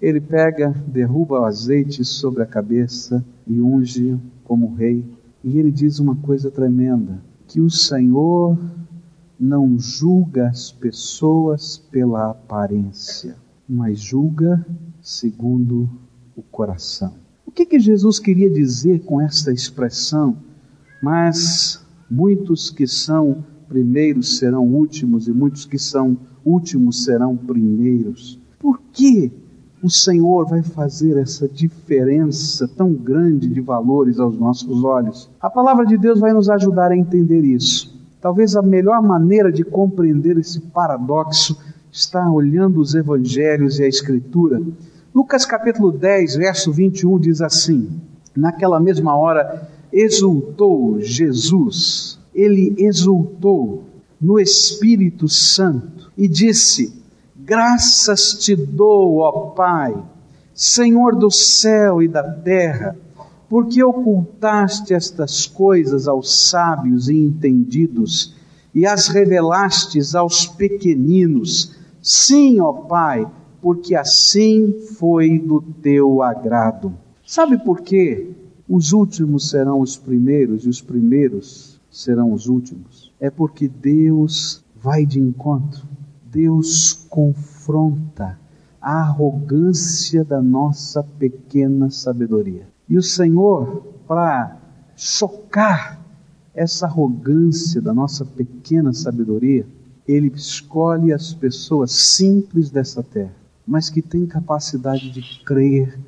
ele 0.02 0.20
pega, 0.20 0.74
derruba 0.88 1.42
o 1.42 1.46
azeite 1.46 2.04
sobre 2.04 2.42
a 2.42 2.46
cabeça 2.46 3.24
e 3.46 3.62
unge 3.62 4.18
como 4.44 4.74
rei. 4.74 5.06
E 5.44 5.58
ele 5.60 5.72
diz 5.72 6.00
uma 6.00 6.16
coisa 6.16 6.50
tremenda: 6.50 7.22
que 7.48 7.62
o 7.62 7.70
Senhor 7.70 8.58
não 9.40 9.78
julga 9.78 10.48
as 10.48 10.72
pessoas 10.72 11.78
pela 11.92 12.32
aparência, 12.32 13.36
mas 13.68 14.00
julga 14.00 14.66
segundo 15.02 15.90
o 16.36 16.42
coração. 16.42 17.14
O 17.46 17.52
que, 17.52 17.66
que 17.66 17.80
Jesus 17.80 18.20
queria 18.20 18.50
dizer 18.50 19.02
com 19.02 19.20
esta 19.20 19.52
expressão? 19.52 20.38
Mas 21.02 21.86
muitos 22.10 22.70
que 22.70 22.88
são 22.88 23.44
primeiros 23.72 24.38
serão 24.38 24.68
últimos 24.68 25.30
e 25.30 25.32
muitos 25.32 25.64
que 25.64 25.80
são 25.80 26.18
últimos 26.44 27.06
serão 27.06 27.38
primeiros. 27.38 28.38
Por 28.60 28.82
que 28.92 29.32
o 29.82 29.90
Senhor 29.90 30.46
vai 30.46 30.62
fazer 30.62 31.18
essa 31.18 31.48
diferença 31.48 32.68
tão 32.68 32.92
grande 32.92 33.48
de 33.48 33.62
valores 33.62 34.20
aos 34.20 34.38
nossos 34.38 34.84
olhos? 34.84 35.30
A 35.40 35.50
palavra 35.50 35.86
de 35.86 35.98
Deus 35.98 36.20
vai 36.20 36.34
nos 36.34 36.50
ajudar 36.50 36.92
a 36.92 36.98
entender 36.98 37.46
isso. 37.46 37.98
Talvez 38.20 38.58
a 38.58 38.62
melhor 38.62 39.02
maneira 39.02 39.50
de 39.50 39.64
compreender 39.64 40.38
esse 40.38 40.60
paradoxo 40.60 41.58
está 41.90 42.30
olhando 42.30 42.82
os 42.82 42.94
evangelhos 42.94 43.80
e 43.80 43.84
a 43.84 43.88
Escritura. 43.88 44.62
Lucas 45.16 45.46
capítulo 45.46 45.94
10, 45.94 46.36
verso 46.36 46.74
21 46.74 47.20
diz 47.20 47.42
assim: 47.42 47.90
Naquela 48.36 48.82
mesma 48.82 49.16
hora 49.16 49.70
exultou 49.94 51.00
Jesus, 51.00 52.21
ele 52.34 52.76
exultou 52.78 53.84
no 54.20 54.40
Espírito 54.40 55.28
Santo 55.28 56.12
e 56.18 56.28
disse: 56.28 57.02
Graças 57.36 58.36
te 58.36 58.56
dou, 58.56 59.18
ó 59.18 59.32
Pai, 59.50 59.96
Senhor 60.54 61.16
do 61.16 61.32
céu 61.32 62.02
e 62.02 62.08
da 62.08 62.24
terra, 62.24 62.96
porque 63.50 63.84
ocultaste 63.84 64.94
estas 64.94 65.46
coisas 65.46 66.08
aos 66.08 66.50
sábios 66.50 67.10
e 67.10 67.18
entendidos 67.18 68.36
e 68.74 68.86
as 68.86 69.08
revelastes 69.08 70.16
aos 70.16 70.46
pequeninos. 70.46 71.76
Sim, 72.02 72.60
ó 72.60 72.72
Pai, 72.72 73.28
porque 73.62 73.96
assim 73.96 74.74
foi 74.98 75.38
do 75.38 75.62
teu 75.62 76.22
agrado. 76.22 76.94
Sabe 77.26 77.58
por 77.58 77.82
quê? 77.82 78.30
Os 78.68 78.94
últimos 78.94 79.50
serão 79.50 79.82
os 79.82 79.98
primeiros 79.98 80.66
e 80.66 80.70
os 80.70 80.82
primeiros 80.82 81.71
serão 81.92 82.32
os 82.32 82.48
últimos. 82.48 83.12
É 83.20 83.30
porque 83.30 83.68
Deus 83.68 84.64
vai 84.76 85.06
de 85.06 85.20
encontro. 85.20 85.86
Deus 86.32 87.06
confronta 87.10 88.40
a 88.82 89.02
arrogância 89.02 90.24
da 90.24 90.42
nossa 90.42 91.04
pequena 91.04 91.92
sabedoria. 91.92 92.68
E 92.90 92.98
o 92.98 93.04
Senhor, 93.04 93.84
para 94.08 94.58
chocar 94.96 96.04
essa 96.54 96.86
arrogância 96.86 97.82
da 97.82 97.94
nossa 97.94 98.26
pequena 98.26 98.94
sabedoria, 98.94 99.68
Ele 100.08 100.32
escolhe 100.34 101.14
as 101.14 101.34
pessoas 101.34 101.92
simples 101.92 102.72
dessa 102.72 103.04
terra, 103.04 103.36
mas 103.68 103.90
que 103.90 104.02
têm 104.02 104.26
capacidade 104.26 105.12
de 105.12 105.44
crer 105.44 106.00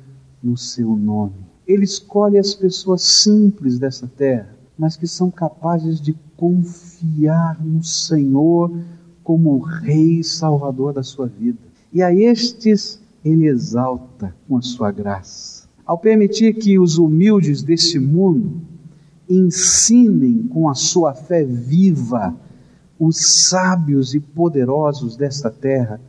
no 0.42 0.56
Seu 0.56 0.96
nome. 0.96 1.44
Ele 1.66 1.84
escolhe 1.84 2.38
as 2.38 2.54
pessoas 2.54 3.02
simples 3.02 3.78
dessa 3.78 4.06
terra, 4.06 4.53
mas 4.78 4.96
que 4.96 5.06
são 5.06 5.30
capazes 5.30 6.00
de 6.00 6.14
confiar 6.36 7.64
no 7.64 7.82
Senhor 7.82 8.72
como 9.22 9.54
o 9.54 9.58
Rei 9.58 10.22
Salvador 10.22 10.92
da 10.92 11.02
sua 11.02 11.26
vida. 11.26 11.58
E 11.92 12.02
a 12.02 12.12
estes 12.12 13.00
ele 13.24 13.46
exalta 13.46 14.34
com 14.46 14.56
a 14.56 14.62
sua 14.62 14.90
graça. 14.90 15.66
Ao 15.86 15.98
permitir 15.98 16.54
que 16.54 16.78
os 16.78 16.98
humildes 16.98 17.62
deste 17.62 17.98
mundo 17.98 18.60
ensinem 19.28 20.42
com 20.48 20.68
a 20.68 20.74
sua 20.74 21.14
fé 21.14 21.44
viva 21.44 22.34
os 22.98 23.48
sábios 23.48 24.14
e 24.14 24.20
poderosos 24.20 25.16
desta 25.16 25.50
terra, 25.50 26.00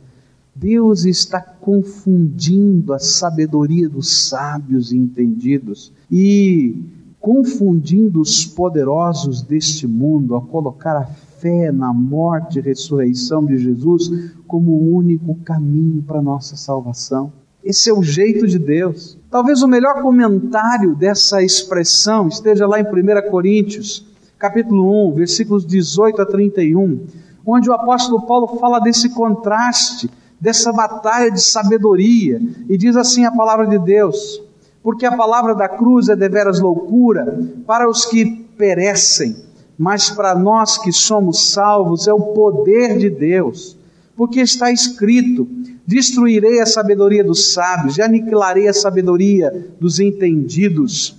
Deus 0.54 1.04
está 1.04 1.40
confundindo 1.40 2.92
a 2.94 2.98
sabedoria 2.98 3.88
dos 3.88 4.28
sábios 4.28 4.92
e 4.92 4.96
entendidos 4.96 5.92
e 6.10 6.82
confundindo 7.20 8.20
os 8.20 8.44
poderosos 8.44 9.42
deste 9.42 9.86
mundo 9.86 10.36
a 10.36 10.40
colocar 10.40 10.96
a 10.96 11.06
fé 11.40 11.70
na 11.72 11.92
morte 11.92 12.58
e 12.58 12.62
ressurreição 12.62 13.44
de 13.44 13.58
Jesus 13.58 14.10
como 14.46 14.72
o 14.72 14.96
único 14.96 15.34
caminho 15.36 16.02
para 16.02 16.18
a 16.18 16.22
nossa 16.22 16.56
salvação. 16.56 17.32
Esse 17.64 17.90
é 17.90 17.92
o 17.92 18.02
jeito 18.02 18.46
de 18.46 18.58
Deus. 18.58 19.18
Talvez 19.28 19.60
o 19.60 19.66
melhor 19.68 20.00
comentário 20.00 20.94
dessa 20.94 21.42
expressão 21.42 22.28
esteja 22.28 22.66
lá 22.66 22.78
em 22.80 22.84
1 22.84 23.28
Coríntios, 23.28 24.06
capítulo 24.38 25.10
1, 25.10 25.14
versículos 25.14 25.66
18 25.66 26.22
a 26.22 26.26
31, 26.26 27.06
onde 27.44 27.68
o 27.68 27.72
apóstolo 27.72 28.24
Paulo 28.24 28.58
fala 28.58 28.78
desse 28.78 29.08
contraste, 29.10 30.08
dessa 30.40 30.72
batalha 30.72 31.30
de 31.30 31.40
sabedoria, 31.40 32.40
e 32.68 32.78
diz 32.78 32.96
assim 32.96 33.24
a 33.24 33.32
palavra 33.32 33.66
de 33.66 33.78
Deus: 33.78 34.40
Porque 34.86 35.04
a 35.04 35.16
palavra 35.16 35.52
da 35.52 35.68
cruz 35.68 36.08
é 36.08 36.14
deveras 36.14 36.60
loucura 36.60 37.44
para 37.66 37.90
os 37.90 38.04
que 38.04 38.24
perecem, 38.56 39.34
mas 39.76 40.10
para 40.10 40.32
nós 40.32 40.78
que 40.78 40.92
somos 40.92 41.50
salvos 41.50 42.06
é 42.06 42.12
o 42.12 42.32
poder 42.32 42.96
de 42.96 43.10
Deus, 43.10 43.76
porque 44.16 44.38
está 44.38 44.70
escrito: 44.70 45.44
Destruirei 45.84 46.60
a 46.60 46.66
sabedoria 46.66 47.24
dos 47.24 47.52
sábios 47.52 47.98
e 47.98 48.02
aniquilarei 48.02 48.68
a 48.68 48.72
sabedoria 48.72 49.74
dos 49.80 49.98
entendidos. 49.98 51.16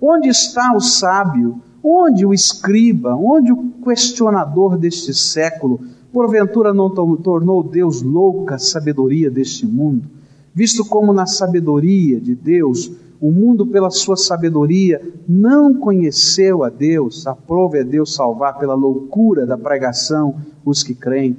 Onde 0.00 0.30
está 0.30 0.72
o 0.74 0.80
sábio? 0.80 1.60
Onde 1.84 2.24
o 2.24 2.32
escriba? 2.32 3.14
Onde 3.14 3.52
o 3.52 3.70
questionador 3.84 4.78
deste 4.78 5.12
século? 5.12 5.78
Porventura 6.10 6.72
não 6.72 6.88
tornou 6.88 7.62
Deus 7.62 8.00
louca 8.00 8.54
a 8.54 8.58
sabedoria 8.58 9.30
deste 9.30 9.66
mundo? 9.66 10.08
Visto 10.54 10.86
como 10.86 11.12
na 11.12 11.26
sabedoria 11.26 12.18
de 12.18 12.34
Deus 12.34 12.90
o 13.20 13.30
mundo, 13.30 13.66
pela 13.66 13.90
sua 13.90 14.16
sabedoria, 14.16 15.00
não 15.28 15.74
conheceu 15.74 16.64
a 16.64 16.70
Deus, 16.70 17.26
aprove 17.26 17.80
a 17.80 17.82
Deus 17.82 18.14
salvar 18.14 18.58
pela 18.58 18.74
loucura 18.74 19.44
da 19.44 19.58
pregação 19.58 20.36
os 20.64 20.82
que 20.82 20.94
creem. 20.94 21.36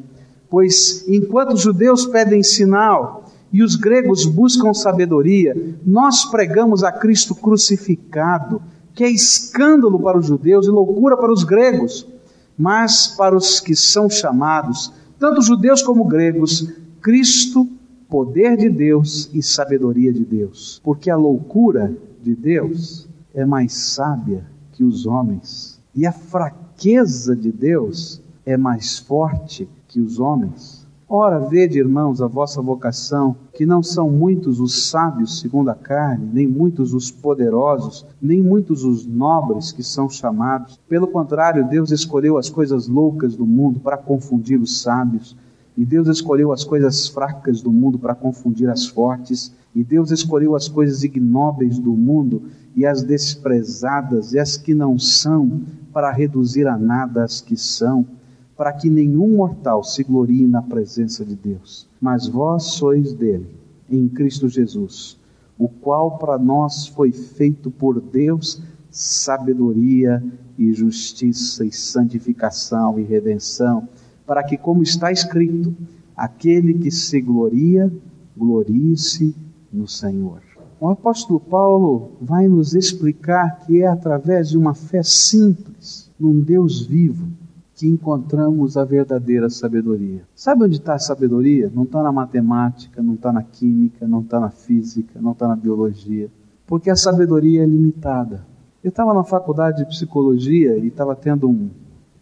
Pois 0.47 1.03
enquanto 1.07 1.53
os 1.53 1.61
judeus 1.61 2.05
pedem 2.05 2.43
sinal 2.43 3.25
e 3.51 3.63
os 3.63 3.75
gregos 3.75 4.25
buscam 4.27 4.73
sabedoria, 4.73 5.55
nós 5.83 6.25
pregamos 6.25 6.83
a 6.83 6.91
Cristo 6.91 7.33
crucificado, 7.33 8.61
que 8.93 9.03
é 9.03 9.09
escândalo 9.09 9.99
para 9.99 10.19
os 10.19 10.27
judeus 10.27 10.67
e 10.67 10.69
loucura 10.69 11.17
para 11.17 11.33
os 11.33 11.43
gregos, 11.43 12.07
mas 12.55 13.07
para 13.07 13.35
os 13.35 13.59
que 13.59 13.75
são 13.75 14.07
chamados, 14.07 14.93
tanto 15.17 15.41
judeus 15.41 15.81
como 15.81 16.05
gregos, 16.05 16.71
Cristo 17.01 17.67
poder 18.11 18.57
de 18.57 18.67
Deus 18.67 19.31
e 19.33 19.41
sabedoria 19.41 20.11
de 20.11 20.25
Deus. 20.25 20.81
Porque 20.83 21.09
a 21.09 21.15
loucura 21.15 21.95
de 22.21 22.35
Deus 22.35 23.07
é 23.33 23.45
mais 23.45 23.73
sábia 23.73 24.45
que 24.73 24.83
os 24.83 25.05
homens, 25.05 25.81
e 25.95 26.05
a 26.05 26.11
fraqueza 26.11 27.33
de 27.33 27.51
Deus 27.51 28.21
é 28.45 28.57
mais 28.57 28.99
forte 28.99 29.67
que 29.87 30.01
os 30.01 30.19
homens. 30.19 30.85
Ora, 31.07 31.39
vede, 31.39 31.79
irmãos, 31.79 32.21
a 32.21 32.27
vossa 32.27 32.61
vocação, 32.61 33.35
que 33.53 33.65
não 33.65 33.81
são 33.81 34.09
muitos 34.09 34.59
os 34.59 34.89
sábios 34.89 35.39
segundo 35.39 35.69
a 35.69 35.75
carne, 35.75 36.29
nem 36.33 36.47
muitos 36.47 36.93
os 36.93 37.11
poderosos, 37.11 38.05
nem 38.21 38.41
muitos 38.41 38.83
os 38.83 39.05
nobres 39.05 39.71
que 39.71 39.83
são 39.83 40.09
chamados. 40.09 40.79
Pelo 40.87 41.07
contrário, 41.07 41.67
Deus 41.67 41.91
escolheu 41.91 42.37
as 42.37 42.49
coisas 42.49 42.87
loucas 42.89 43.35
do 43.37 43.45
mundo 43.45 43.79
para 43.79 43.97
confundir 43.97 44.59
os 44.59 44.81
sábios 44.81 45.35
e 45.77 45.85
Deus 45.85 46.07
escolheu 46.07 46.51
as 46.51 46.63
coisas 46.63 47.07
fracas 47.07 47.61
do 47.61 47.71
mundo 47.71 47.97
para 47.97 48.15
confundir 48.15 48.69
as 48.69 48.85
fortes. 48.85 49.53
E 49.73 49.83
Deus 49.83 50.11
escolheu 50.11 50.55
as 50.55 50.67
coisas 50.67 51.03
ignóbeis 51.03 51.79
do 51.79 51.93
mundo 51.93 52.43
e 52.75 52.85
as 52.85 53.03
desprezadas 53.03 54.33
e 54.33 54.39
as 54.39 54.57
que 54.57 54.73
não 54.73 54.99
são, 54.99 55.61
para 55.93 56.11
reduzir 56.11 56.67
a 56.67 56.77
nada 56.77 57.23
as 57.23 57.39
que 57.41 57.55
são, 57.55 58.05
para 58.55 58.73
que 58.73 58.89
nenhum 58.89 59.37
mortal 59.37 59.83
se 59.83 60.03
glorie 60.03 60.45
na 60.45 60.61
presença 60.61 61.23
de 61.23 61.35
Deus. 61.35 61.87
Mas 62.01 62.27
vós 62.27 62.63
sois 62.63 63.13
dele, 63.13 63.55
em 63.89 64.07
Cristo 64.07 64.49
Jesus, 64.49 65.17
o 65.57 65.67
qual 65.67 66.17
para 66.17 66.37
nós 66.37 66.87
foi 66.87 67.11
feito 67.11 67.71
por 67.71 67.99
Deus 68.01 68.61
sabedoria 68.89 70.21
e 70.57 70.73
justiça 70.73 71.63
e 71.65 71.71
santificação 71.71 72.99
e 72.99 73.03
redenção 73.03 73.87
para 74.25 74.43
que, 74.43 74.57
como 74.57 74.83
está 74.83 75.11
escrito, 75.11 75.75
aquele 76.15 76.73
que 76.75 76.91
se 76.91 77.19
gloria, 77.21 77.91
glorie-se 78.37 79.35
no 79.71 79.87
Senhor. 79.87 80.41
O 80.79 80.89
apóstolo 80.89 81.39
Paulo 81.39 82.13
vai 82.19 82.47
nos 82.47 82.73
explicar 82.73 83.59
que 83.59 83.81
é 83.81 83.87
através 83.87 84.49
de 84.49 84.57
uma 84.57 84.73
fé 84.73 85.03
simples, 85.03 86.11
num 86.19 86.39
Deus 86.39 86.85
vivo, 86.85 87.27
que 87.75 87.87
encontramos 87.87 88.77
a 88.77 88.83
verdadeira 88.83 89.49
sabedoria. 89.49 90.23
Sabe 90.35 90.65
onde 90.65 90.77
está 90.77 90.93
a 90.93 90.99
sabedoria? 90.99 91.71
Não 91.73 91.83
está 91.83 92.03
na 92.03 92.11
matemática, 92.11 93.01
não 93.01 93.15
está 93.15 93.31
na 93.31 93.43
química, 93.43 94.07
não 94.07 94.21
está 94.21 94.39
na 94.39 94.49
física, 94.49 95.19
não 95.21 95.31
está 95.31 95.47
na 95.47 95.55
biologia. 95.55 96.29
Porque 96.67 96.89
a 96.89 96.95
sabedoria 96.95 97.63
é 97.63 97.65
limitada. 97.65 98.45
Eu 98.83 98.89
estava 98.89 99.13
na 99.13 99.23
faculdade 99.23 99.77
de 99.77 99.85
psicologia 99.85 100.77
e 100.77 100.87
estava 100.87 101.15
tendo 101.15 101.47
um, 101.49 101.69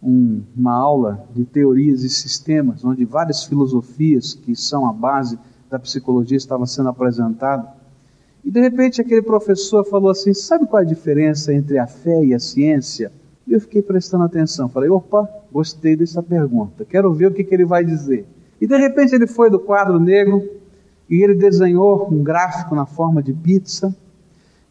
um, 0.01 0.41
uma 0.55 0.73
aula 0.73 1.27
de 1.33 1.43
teorias 1.45 2.03
e 2.03 2.09
sistemas, 2.09 2.83
onde 2.85 3.03
várias 3.05 3.43
filosofias 3.43 4.33
que 4.33 4.55
são 4.55 4.87
a 4.87 4.93
base 4.93 5.37
da 5.69 5.77
psicologia 5.77 6.37
estavam 6.37 6.65
sendo 6.65 6.89
apresentadas. 6.89 7.69
E 8.43 8.49
de 8.49 8.59
repente 8.59 9.01
aquele 9.01 9.21
professor 9.21 9.83
falou 9.85 10.09
assim: 10.09 10.33
Sabe 10.33 10.65
qual 10.65 10.81
é 10.81 10.85
a 10.85 10.87
diferença 10.87 11.53
entre 11.53 11.77
a 11.77 11.85
fé 11.85 12.23
e 12.23 12.33
a 12.33 12.39
ciência? 12.39 13.11
E 13.45 13.53
eu 13.53 13.59
fiquei 13.59 13.81
prestando 13.81 14.23
atenção. 14.23 14.69
Falei: 14.69 14.89
Opa, 14.89 15.29
gostei 15.51 15.95
dessa 15.95 16.23
pergunta, 16.23 16.85
quero 16.85 17.13
ver 17.13 17.27
o 17.27 17.33
que, 17.33 17.43
que 17.43 17.53
ele 17.53 17.65
vai 17.65 17.83
dizer. 17.83 18.25
E 18.61 18.67
de 18.67 18.77
repente 18.77 19.13
ele 19.13 19.27
foi 19.27 19.49
do 19.49 19.59
quadro 19.59 19.99
negro 19.99 20.47
e 21.09 21.21
ele 21.21 21.35
desenhou 21.35 22.07
um 22.11 22.23
gráfico 22.23 22.75
na 22.75 22.85
forma 22.85 23.21
de 23.21 23.33
pizza. 23.33 23.95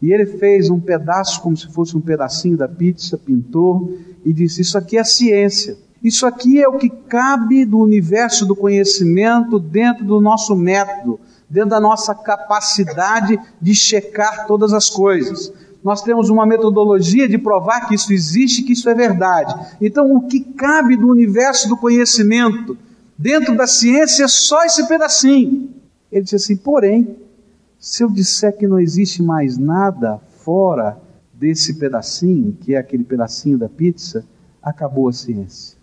E 0.01 0.13
ele 0.13 0.27
fez 0.27 0.71
um 0.71 0.79
pedaço 0.79 1.43
como 1.43 1.57
se 1.57 1.67
fosse 1.73 1.97
um 1.97 2.01
pedacinho 2.01 2.57
da 2.57 2.69
pizza, 2.69 3.19
pintou 3.19 3.99
e 4.25 4.33
disse: 4.33 4.63
Isso 4.63 4.77
aqui 4.77 4.99
é 4.99 5.05
ciência. 5.05 5.77
Isso 6.03 6.27
aqui 6.27 6.63
é 6.63 6.69
o 6.69 6.79
que 6.79 6.89
cabe 6.89 7.65
do 7.65 7.79
universo 7.79 8.47
do 8.47 8.55
conhecimento 8.55 9.59
dentro 9.59 10.05
do 10.05 10.21
nosso 10.21 10.55
método, 10.55 11.19
dentro 11.51 11.71
da 11.71 11.81
nossa 11.81 12.15
capacidade 12.15 13.39
de 13.61 13.75
checar 13.75 14.47
todas 14.47 14.73
as 14.73 14.89
coisas. 14.89 15.53
Nós 15.83 16.03
temos 16.03 16.29
uma 16.29 16.47
metodologia 16.47 17.29
de 17.29 17.39
provar 17.39 17.89
que 17.89 17.95
isso 17.95 18.13
existe, 18.13 18.63
que 18.63 18.73
isso 18.73 18.89
é 18.89 18.95
verdade. 18.95 19.55
Então, 19.81 20.15
o 20.15 20.27
que 20.27 20.41
cabe 20.41 20.97
do 20.97 21.09
universo 21.09 21.69
do 21.69 21.77
conhecimento 21.77 22.77
dentro 23.17 23.57
da 23.57 23.67
ciência 23.67 24.25
é 24.25 24.29
só 24.29 24.65
esse 24.65 24.87
pedacinho. 24.87 25.71
Ele 26.11 26.23
disse 26.23 26.37
assim: 26.37 26.57
porém, 26.57 27.17
se 27.79 28.05
eu 28.05 28.11
disser 28.11 28.57
que 28.57 28.67
não 28.67 28.79
existe 28.79 29.23
mais 29.23 29.59
nada 29.59 30.21
fora 30.45 31.01
desse 31.39 31.75
pedacinho, 31.75 32.57
que 32.61 32.75
é 32.75 32.79
aquele 32.79 33.05
pedacinho 33.05 33.57
da 33.57 33.69
pizza, 33.69 34.25
acabou 34.63 35.09
a 35.09 35.13
ciência. 35.13 35.79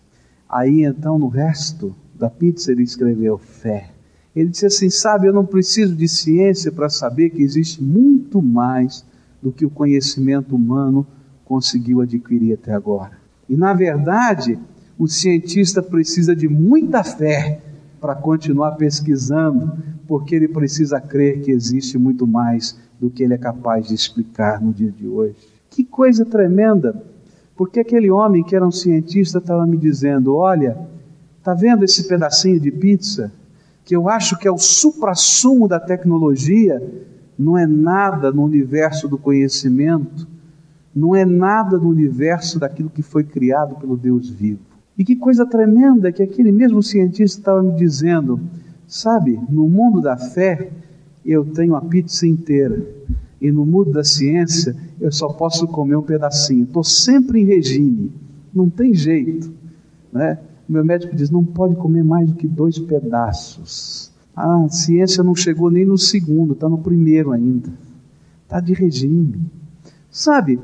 Aí 0.49 0.83
então 0.83 1.17
no 1.17 1.27
resto 1.27 1.95
da 2.13 2.29
pizza 2.29 2.71
ele 2.71 2.83
escreveu 2.83 3.37
fé. 3.37 3.91
Ele 4.35 4.49
disse 4.49 4.65
assim: 4.65 4.89
sabe, 4.89 5.27
eu 5.27 5.33
não 5.33 5.45
preciso 5.45 5.95
de 5.95 6.07
ciência 6.07 6.71
para 6.71 6.89
saber 6.89 7.29
que 7.29 7.41
existe 7.41 7.81
muito 7.81 8.41
mais 8.41 9.05
do 9.41 9.51
que 9.51 9.65
o 9.65 9.69
conhecimento 9.69 10.55
humano 10.55 11.07
conseguiu 11.45 12.01
adquirir 12.01 12.53
até 12.53 12.73
agora. 12.73 13.17
E 13.47 13.55
na 13.55 13.73
verdade, 13.73 14.59
o 14.97 15.07
cientista 15.07 15.81
precisa 15.81 16.35
de 16.35 16.49
muita 16.49 17.03
fé 17.03 17.61
para 18.01 18.15
continuar 18.15 18.73
pesquisando, 18.73 19.77
porque 20.07 20.35
ele 20.35 20.47
precisa 20.47 20.99
crer 20.99 21.41
que 21.41 21.51
existe 21.51 21.97
muito 21.97 22.27
mais 22.27 22.77
do 22.99 23.09
que 23.09 23.23
ele 23.23 23.33
é 23.33 23.37
capaz 23.37 23.87
de 23.87 23.93
explicar 23.93 24.61
no 24.61 24.73
dia 24.73 24.91
de 24.91 25.07
hoje. 25.07 25.35
Que 25.69 25.83
coisa 25.83 26.25
tremenda! 26.25 27.01
Porque 27.55 27.79
aquele 27.79 28.11
homem 28.11 28.43
que 28.43 28.55
era 28.55 28.65
um 28.65 28.71
cientista 28.71 29.37
estava 29.37 29.65
me 29.65 29.77
dizendo: 29.77 30.35
Olha, 30.35 30.77
está 31.37 31.53
vendo 31.53 31.83
esse 31.83 32.07
pedacinho 32.07 32.59
de 32.59 32.71
pizza? 32.71 33.31
Que 33.83 33.95
eu 33.95 34.09
acho 34.09 34.37
que 34.37 34.47
é 34.47 34.51
o 34.51 34.57
supra-sumo 34.57 35.67
da 35.67 35.79
tecnologia, 35.79 36.81
não 37.37 37.57
é 37.57 37.67
nada 37.67 38.31
no 38.31 38.43
universo 38.43 39.07
do 39.07 39.17
conhecimento, 39.17 40.27
não 40.93 41.15
é 41.15 41.23
nada 41.25 41.77
no 41.77 41.89
universo 41.89 42.59
daquilo 42.59 42.89
que 42.89 43.01
foi 43.01 43.23
criado 43.23 43.75
pelo 43.75 43.95
Deus 43.95 44.29
vivo. 44.29 44.61
E 44.97 45.03
que 45.03 45.15
coisa 45.15 45.45
tremenda 45.45 46.11
que 46.11 46.23
aquele 46.23 46.51
mesmo 46.51 46.81
cientista 46.81 47.39
estava 47.39 47.61
me 47.61 47.73
dizendo: 47.73 48.39
sabe, 48.87 49.39
no 49.49 49.67
mundo 49.67 50.01
da 50.01 50.17
fé, 50.17 50.71
eu 51.25 51.45
tenho 51.45 51.75
a 51.75 51.81
pizza 51.81 52.27
inteira, 52.27 52.85
e 53.41 53.51
no 53.51 53.65
mundo 53.65 53.91
da 53.91 54.03
ciência, 54.03 54.75
eu 54.99 55.11
só 55.11 55.27
posso 55.27 55.67
comer 55.67 55.95
um 55.95 56.01
pedacinho. 56.01 56.63
Estou 56.63 56.83
sempre 56.83 57.41
em 57.41 57.45
regime, 57.45 58.11
não 58.53 58.69
tem 58.69 58.93
jeito. 58.93 59.51
Né? 60.11 60.39
O 60.67 60.71
meu 60.71 60.83
médico 60.85 61.15
diz: 61.15 61.29
não 61.29 61.43
pode 61.43 61.75
comer 61.75 62.03
mais 62.03 62.27
do 62.27 62.35
que 62.35 62.47
dois 62.47 62.79
pedaços. 62.79 64.11
A 64.35 64.67
ciência 64.69 65.23
não 65.23 65.35
chegou 65.35 65.69
nem 65.69 65.85
no 65.85 65.97
segundo, 65.97 66.53
está 66.53 66.67
no 66.67 66.77
primeiro 66.77 67.31
ainda. 67.31 67.69
Está 68.43 68.59
de 68.59 68.73
regime. 68.73 69.39
Sabe, 70.09 70.59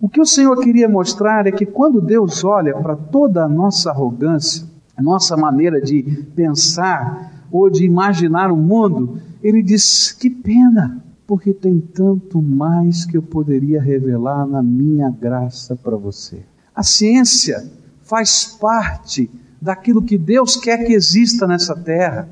o 0.00 0.08
que 0.08 0.20
o 0.20 0.26
Senhor 0.26 0.58
queria 0.60 0.88
mostrar 0.88 1.46
é 1.46 1.52
que 1.52 1.64
quando 1.64 2.00
Deus 2.00 2.44
olha 2.44 2.74
para 2.74 2.94
toda 2.96 3.44
a 3.44 3.48
nossa 3.48 3.90
arrogância, 3.90 4.66
a 4.96 5.02
nossa 5.02 5.36
maneira 5.36 5.80
de 5.80 6.02
pensar 6.34 7.44
ou 7.50 7.70
de 7.70 7.84
imaginar 7.84 8.50
o 8.50 8.56
mundo, 8.56 9.18
Ele 9.46 9.62
diz: 9.62 10.10
que 10.10 10.28
pena, 10.28 11.04
porque 11.24 11.54
tem 11.54 11.78
tanto 11.78 12.42
mais 12.42 13.06
que 13.06 13.16
eu 13.16 13.22
poderia 13.22 13.80
revelar 13.80 14.44
na 14.44 14.60
minha 14.60 15.08
graça 15.08 15.76
para 15.76 15.96
você. 15.96 16.40
A 16.74 16.82
ciência 16.82 17.64
faz 18.02 18.44
parte 18.60 19.30
daquilo 19.62 20.02
que 20.02 20.18
Deus 20.18 20.56
quer 20.56 20.78
que 20.84 20.92
exista 20.92 21.46
nessa 21.46 21.76
terra, 21.76 22.28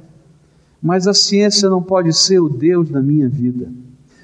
mas 0.83 1.07
a 1.07 1.15
ciência 1.15 1.71
não 1.71 1.81
pode 1.81 2.13
ser 2.13 2.41
o 2.41 2.49
Deus 2.49 2.91
da 2.91 3.01
minha 3.01 3.29
vida. 3.29 3.71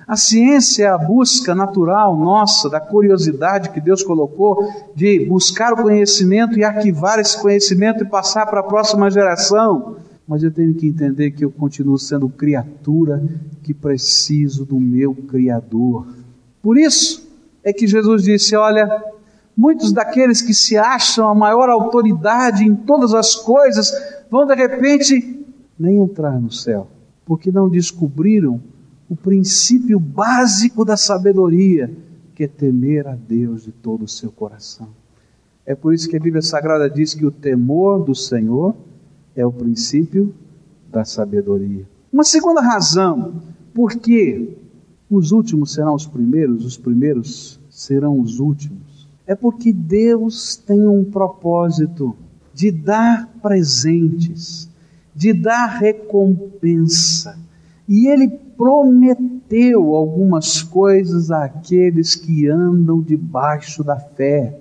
A 0.04 0.16
ciência 0.16 0.86
é 0.86 0.88
a 0.88 0.98
busca 0.98 1.54
natural 1.54 2.16
nossa, 2.16 2.68
da 2.68 2.80
curiosidade 2.80 3.70
que 3.70 3.80
Deus 3.80 4.02
colocou, 4.02 4.68
de 4.96 5.26
buscar 5.26 5.74
o 5.74 5.82
conhecimento 5.82 6.58
e 6.58 6.64
arquivar 6.64 7.20
esse 7.20 7.40
conhecimento 7.40 8.02
e 8.02 8.08
passar 8.08 8.46
para 8.46 8.58
a 8.58 8.64
próxima 8.64 9.08
geração. 9.08 9.94
Mas 10.30 10.44
eu 10.44 10.50
tenho 10.52 10.72
que 10.72 10.86
entender 10.86 11.32
que 11.32 11.44
eu 11.44 11.50
continuo 11.50 11.98
sendo 11.98 12.28
criatura 12.28 13.20
que 13.64 13.74
preciso 13.74 14.64
do 14.64 14.78
meu 14.78 15.12
Criador. 15.12 16.06
Por 16.62 16.78
isso 16.78 17.28
é 17.64 17.72
que 17.72 17.84
Jesus 17.84 18.22
disse: 18.22 18.54
Olha, 18.54 18.88
muitos 19.56 19.92
daqueles 19.92 20.40
que 20.40 20.54
se 20.54 20.76
acham 20.76 21.28
a 21.28 21.34
maior 21.34 21.68
autoridade 21.68 22.62
em 22.62 22.76
todas 22.76 23.12
as 23.12 23.34
coisas 23.34 23.90
vão 24.30 24.46
de 24.46 24.54
repente 24.54 25.44
nem 25.76 26.00
entrar 26.00 26.40
no 26.40 26.52
céu, 26.52 26.86
porque 27.26 27.50
não 27.50 27.68
descobriram 27.68 28.62
o 29.08 29.16
princípio 29.16 29.98
básico 29.98 30.84
da 30.84 30.96
sabedoria, 30.96 31.90
que 32.36 32.44
é 32.44 32.46
temer 32.46 33.08
a 33.08 33.16
Deus 33.16 33.64
de 33.64 33.72
todo 33.72 34.04
o 34.04 34.08
seu 34.08 34.30
coração. 34.30 34.90
É 35.66 35.74
por 35.74 35.92
isso 35.92 36.08
que 36.08 36.16
a 36.16 36.20
Bíblia 36.20 36.40
Sagrada 36.40 36.88
diz 36.88 37.14
que 37.14 37.26
o 37.26 37.32
temor 37.32 38.04
do 38.04 38.14
Senhor 38.14 38.76
é 39.34 39.44
o 39.46 39.52
princípio 39.52 40.34
da 40.90 41.04
sabedoria. 41.04 41.86
Uma 42.12 42.24
segunda 42.24 42.60
razão 42.60 43.34
por 43.72 43.94
que 43.94 44.56
os 45.10 45.32
últimos 45.32 45.72
serão 45.72 45.94
os 45.94 46.06
primeiros, 46.06 46.64
os 46.64 46.76
primeiros 46.76 47.60
serão 47.68 48.20
os 48.20 48.38
últimos, 48.38 49.08
é 49.26 49.34
porque 49.34 49.72
Deus 49.72 50.56
tem 50.56 50.86
um 50.86 51.04
propósito 51.04 52.16
de 52.52 52.70
dar 52.70 53.28
presentes, 53.40 54.68
de 55.14 55.32
dar 55.32 55.66
recompensa. 55.66 57.38
E 57.88 58.08
Ele 58.08 58.28
prometeu 58.28 59.94
algumas 59.94 60.62
coisas 60.62 61.30
àqueles 61.30 62.14
que 62.14 62.48
andam 62.48 63.00
debaixo 63.00 63.82
da 63.82 63.96
fé, 63.96 64.58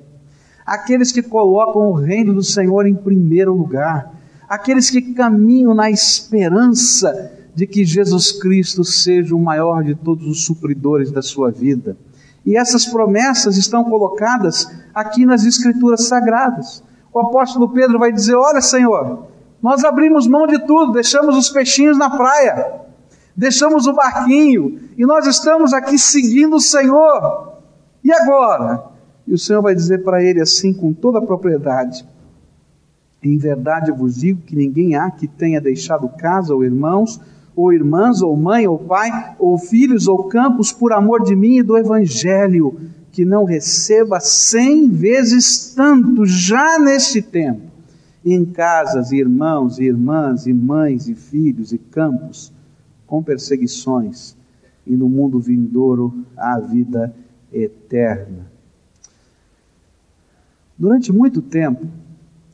aqueles 0.66 1.12
que 1.12 1.22
colocam 1.22 1.90
o 1.90 1.94
reino 1.94 2.34
do 2.34 2.44
Senhor 2.44 2.86
em 2.86 2.96
primeiro 2.96 3.54
lugar, 3.54 4.19
aqueles 4.50 4.90
que 4.90 5.14
caminham 5.14 5.76
na 5.76 5.92
esperança 5.92 7.32
de 7.54 7.68
que 7.68 7.86
Jesus 7.86 8.32
Cristo 8.32 8.84
seja 8.84 9.36
o 9.36 9.40
maior 9.40 9.84
de 9.84 9.94
todos 9.94 10.26
os 10.28 10.44
supridores 10.44 11.12
da 11.12 11.22
sua 11.22 11.52
vida. 11.52 11.96
E 12.46 12.58
essas 12.58 12.86
promessas 12.86 13.56
estão 13.56 13.84
colocadas 13.84 14.68
aqui 14.94 15.26
nas 15.26 15.46
Escrituras 15.46 16.06
Sagradas. 16.06 16.84
O 17.14 17.20
apóstolo 17.20 17.70
Pedro 17.70 18.00
vai 18.00 18.12
dizer: 18.12 18.36
Olha, 18.36 18.62
Senhor, 18.62 19.28
nós 19.62 19.84
abrimos 19.84 20.26
mão 20.26 20.48
de 20.48 20.66
tudo, 20.66 20.94
deixamos 20.94 21.38
os 21.38 21.50
peixinhos 21.50 21.98
na 21.98 22.10
praia 22.10 22.80
deixamos 23.40 23.88
o 23.88 23.94
barquinho 23.94 24.82
e 24.98 25.06
nós 25.06 25.26
estamos 25.26 25.72
aqui 25.72 25.98
seguindo 25.98 26.58
o 26.58 26.60
Senhor. 26.60 27.54
E 28.04 28.12
agora? 28.12 28.84
E 29.26 29.34
o 29.34 29.38
Senhor 29.38 29.62
vai 29.62 29.74
dizer 29.74 30.04
para 30.04 30.22
ele 30.22 30.42
assim, 30.42 30.74
com 30.74 30.92
toda 30.92 31.20
a 31.20 31.22
propriedade: 31.22 32.06
Em 33.22 33.38
verdade 33.38 33.92
vos 33.92 34.16
digo 34.16 34.42
que 34.42 34.56
ninguém 34.56 34.96
há 34.96 35.12
que 35.12 35.28
tenha 35.28 35.60
deixado 35.60 36.08
casa 36.10 36.54
ou 36.54 36.64
irmãos, 36.64 37.20
ou 37.56 37.74
irmãs, 37.74 38.22
ou 38.22 38.38
mãe, 38.38 38.66
ou 38.68 38.80
pai, 38.80 39.36
ou 39.38 39.58
filhos, 39.58 40.08
ou 40.08 40.30
campos, 40.30 40.72
por 40.72 40.94
amor 40.94 41.24
de 41.24 41.36
mim 41.36 41.58
e 41.58 41.64
do 41.64 41.78
Evangelho, 41.78 42.80
que 43.12 43.26
não 43.26 43.44
receba 43.44 44.22
cem 44.22 44.90
vezes 44.90 45.74
tanto 45.76 46.26
já 46.26 46.80
neste 46.80 47.22
tempo, 47.22 47.64
em 48.24 48.46
casas, 48.46 49.12
irmãos, 49.12 49.78
irmãs, 49.78 50.48
e 50.48 50.54
mães, 50.54 51.10
e 51.10 51.16
filhos, 51.16 51.74
e 51.74 51.78
campos, 51.78 52.54
com 53.06 53.22
perseguições, 53.22 54.38
e 54.88 54.96
no 54.96 55.10
mundo 55.10 55.38
vindouro 55.38 56.24
a 56.38 56.60
vida 56.60 57.14
eterna. 57.52 58.50
Durante 60.78 61.12
muito 61.12 61.42
tempo, 61.42 61.86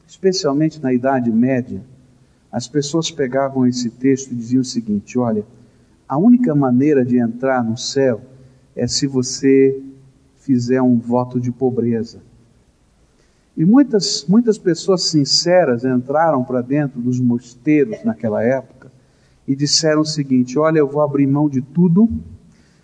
especialmente 0.08 0.82
na 0.82 0.94
Idade 0.94 1.32
Média, 1.32 1.82
as 2.52 2.68
pessoas 2.68 3.12
pegavam 3.12 3.68
esse 3.68 3.90
texto 3.90 4.32
e 4.32 4.36
diziam 4.36 4.62
o 4.62 4.66
seguinte: 4.66 5.18
olha, 5.18 5.46
a 6.08 6.18
única 6.18 6.54
maneira 6.54 7.04
de 7.04 7.18
entrar 7.18 7.64
no 7.64 7.78
céu 7.78 8.22
é 8.76 8.88
se 8.88 9.08
você 9.08 9.82
fizer 10.38 10.82
um 10.82 10.98
voto 10.98 11.40
de 11.40 11.52
pobreza. 11.52 12.20
E 13.58 13.66
muitas, 13.66 14.26
muitas 14.28 14.58
pessoas 14.58 15.04
sinceras 15.04 15.86
entraram 15.86 16.44
para 16.44 16.62
dentro 16.62 17.02
dos 17.02 17.20
mosteiros 17.20 18.04
naquela 18.04 18.44
época 18.44 18.92
e 19.48 19.56
disseram 19.56 20.02
o 20.02 20.06
seguinte: 20.06 20.60
Olha, 20.60 20.80
eu 20.80 20.88
vou 20.88 21.02
abrir 21.02 21.26
mão 21.26 21.50
de 21.50 21.62
tudo, 21.62 22.10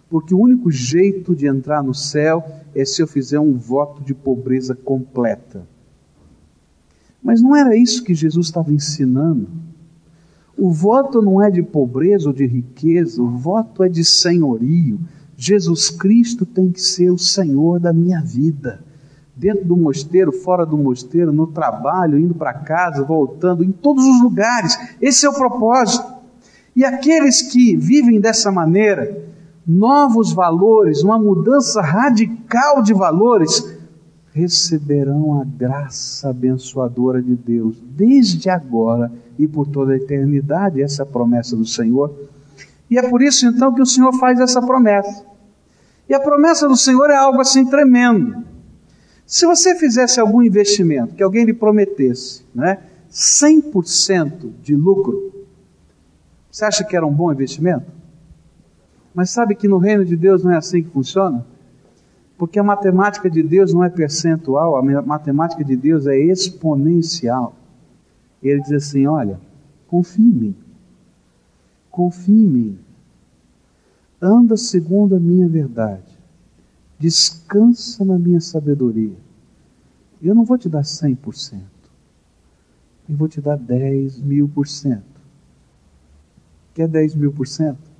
porque 0.10 0.34
o 0.34 0.40
único 0.40 0.72
jeito 0.72 1.36
de 1.36 1.46
entrar 1.46 1.84
no 1.84 1.94
céu 1.94 2.44
é 2.74 2.84
se 2.86 3.02
eu 3.02 3.08
fizer 3.08 3.40
um 3.40 3.54
voto 3.54 4.02
de 4.02 4.14
pobreza 4.14 4.74
completa. 4.74 5.68
Mas 7.22 7.42
não 7.42 7.56
era 7.56 7.76
isso 7.76 8.04
que 8.04 8.14
Jesus 8.14 8.48
estava 8.48 8.74
ensinando. 8.74 9.48
O 10.58 10.72
voto 10.72 11.22
não 11.22 11.42
é 11.42 11.50
de 11.50 11.62
pobreza 11.62 12.28
ou 12.28 12.34
de 12.34 12.46
riqueza, 12.46 13.22
o 13.22 13.30
voto 13.30 13.84
é 13.84 13.90
de 13.90 14.04
senhorio. 14.04 15.00
Jesus 15.36 15.90
Cristo 15.90 16.46
tem 16.46 16.72
que 16.72 16.82
ser 16.82 17.12
o 17.12 17.18
Senhor 17.18 17.80
da 17.80 17.94
minha 17.94 18.22
vida 18.22 18.84
dentro 19.42 19.66
do 19.66 19.76
mosteiro, 19.76 20.32
fora 20.32 20.68
do 20.68 20.78
mosteiro, 20.78 21.32
no 21.32 21.48
trabalho, 21.48 22.20
indo 22.20 22.36
para 22.36 22.54
casa, 22.54 23.04
voltando, 23.04 23.64
em 23.64 23.72
todos 23.72 24.06
os 24.06 24.22
lugares. 24.22 24.78
Esse 25.02 25.26
é 25.26 25.30
o 25.30 25.34
propósito. 25.34 26.06
E 26.76 26.86
aqueles 26.86 27.42
que 27.42 27.76
vivem 27.76 28.22
dessa 28.22 28.52
maneira, 28.52 29.26
novos 29.66 30.32
valores, 30.32 31.02
uma 31.02 31.18
mudança 31.18 31.82
radical 31.82 32.84
de 32.84 32.94
valores, 32.94 33.81
receberão 34.34 35.40
a 35.40 35.44
graça 35.44 36.30
abençoadora 36.30 37.22
de 37.22 37.36
Deus, 37.36 37.78
desde 37.82 38.50
agora 38.50 39.12
e 39.38 39.48
por 39.48 39.68
toda 39.68 39.94
a 39.94 39.98
eternidade. 39.98 40.82
Essa 40.82 41.02
é 41.02 41.04
a 41.04 41.08
promessa 41.08 41.56
do 41.56 41.66
Senhor. 41.66 42.14
E 42.90 42.98
é 42.98 43.10
por 43.10 43.22
isso 43.22 43.46
então 43.46 43.74
que 43.74 43.82
o 43.82 43.86
Senhor 43.86 44.14
faz 44.14 44.40
essa 44.40 44.62
promessa. 44.62 45.26
E 46.08 46.14
a 46.14 46.20
promessa 46.20 46.68
do 46.68 46.76
Senhor 46.76 47.10
é 47.10 47.16
algo 47.16 47.40
assim 47.40 47.66
tremendo. 47.66 48.44
Se 49.26 49.46
você 49.46 49.76
fizesse 49.76 50.20
algum 50.20 50.42
investimento 50.42 51.16
que 51.16 51.24
alguém 51.24 51.46
lhe 51.46 51.54
prometesse, 51.54 52.44
né, 52.54 52.80
100% 53.10 54.52
de 54.62 54.76
lucro, 54.76 55.32
você 56.52 56.66
acha 56.66 56.84
que 56.84 56.96
era 56.96 57.06
um 57.06 57.14
bom 57.14 57.32
investimento? 57.32 57.86
Mas 59.14 59.30
sabe 59.30 59.56
que 59.56 59.68
no 59.68 59.78
reino 59.78 60.04
de 60.04 60.16
Deus 60.16 60.44
não 60.44 60.52
é 60.52 60.58
assim 60.58 60.84
que 60.84 60.90
funciona? 60.90 61.46
Porque 62.42 62.58
a 62.58 62.64
matemática 62.64 63.30
de 63.30 63.44
Deus 63.44 63.72
não 63.72 63.84
é 63.84 63.90
percentual, 63.92 64.76
a 64.76 64.82
matemática 65.04 65.64
de 65.64 65.76
Deus 65.76 66.08
é 66.08 66.18
exponencial. 66.18 67.54
Ele 68.42 68.60
diz 68.62 68.72
assim: 68.72 69.06
Olha, 69.06 69.40
confie 69.88 70.24
em 70.24 70.34
mim, 70.34 70.56
confie 71.92 72.32
em 72.32 72.48
mim, 72.48 72.80
anda 74.20 74.58
segundo 74.58 75.16
a 75.16 75.20
minha 75.20 75.48
verdade 75.48 76.18
descansa 76.98 78.04
na 78.04 78.18
minha 78.18 78.42
sabedoria. 78.42 79.18
Eu 80.20 80.34
não 80.34 80.44
vou 80.44 80.58
te 80.58 80.68
dar 80.68 80.82
100%, 80.82 81.62
eu 83.08 83.18
vou 83.18 83.28
te 83.28 83.40
dar 83.40 83.56
10 83.56 84.20
mil 84.20 84.50
por 84.50 84.68
cento. 84.68 85.22
Quer 86.74 86.88
10 86.88 87.14
mil 87.14 87.32
por 87.32 87.48
cento? 87.48 87.92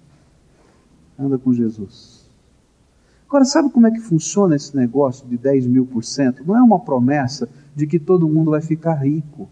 Anda 1.16 1.38
com 1.38 1.54
Jesus. 1.54 2.21
Agora, 3.32 3.46
sabe 3.46 3.70
como 3.70 3.88
é 3.88 3.92
que 3.92 4.02
funciona 4.02 4.58
esse 4.58 4.76
negócio 4.76 5.26
de 5.26 5.38
10 5.38 5.66
mil 5.66 5.86
por 5.86 6.04
cento? 6.04 6.44
Não 6.46 6.58
é 6.58 6.62
uma 6.62 6.82
promessa 6.82 7.48
de 7.74 7.88
que 7.88 7.98
todo 7.98 8.28
mundo 8.28 8.52
vai 8.52 8.60
ficar 8.60 8.96
rico. 8.96 9.50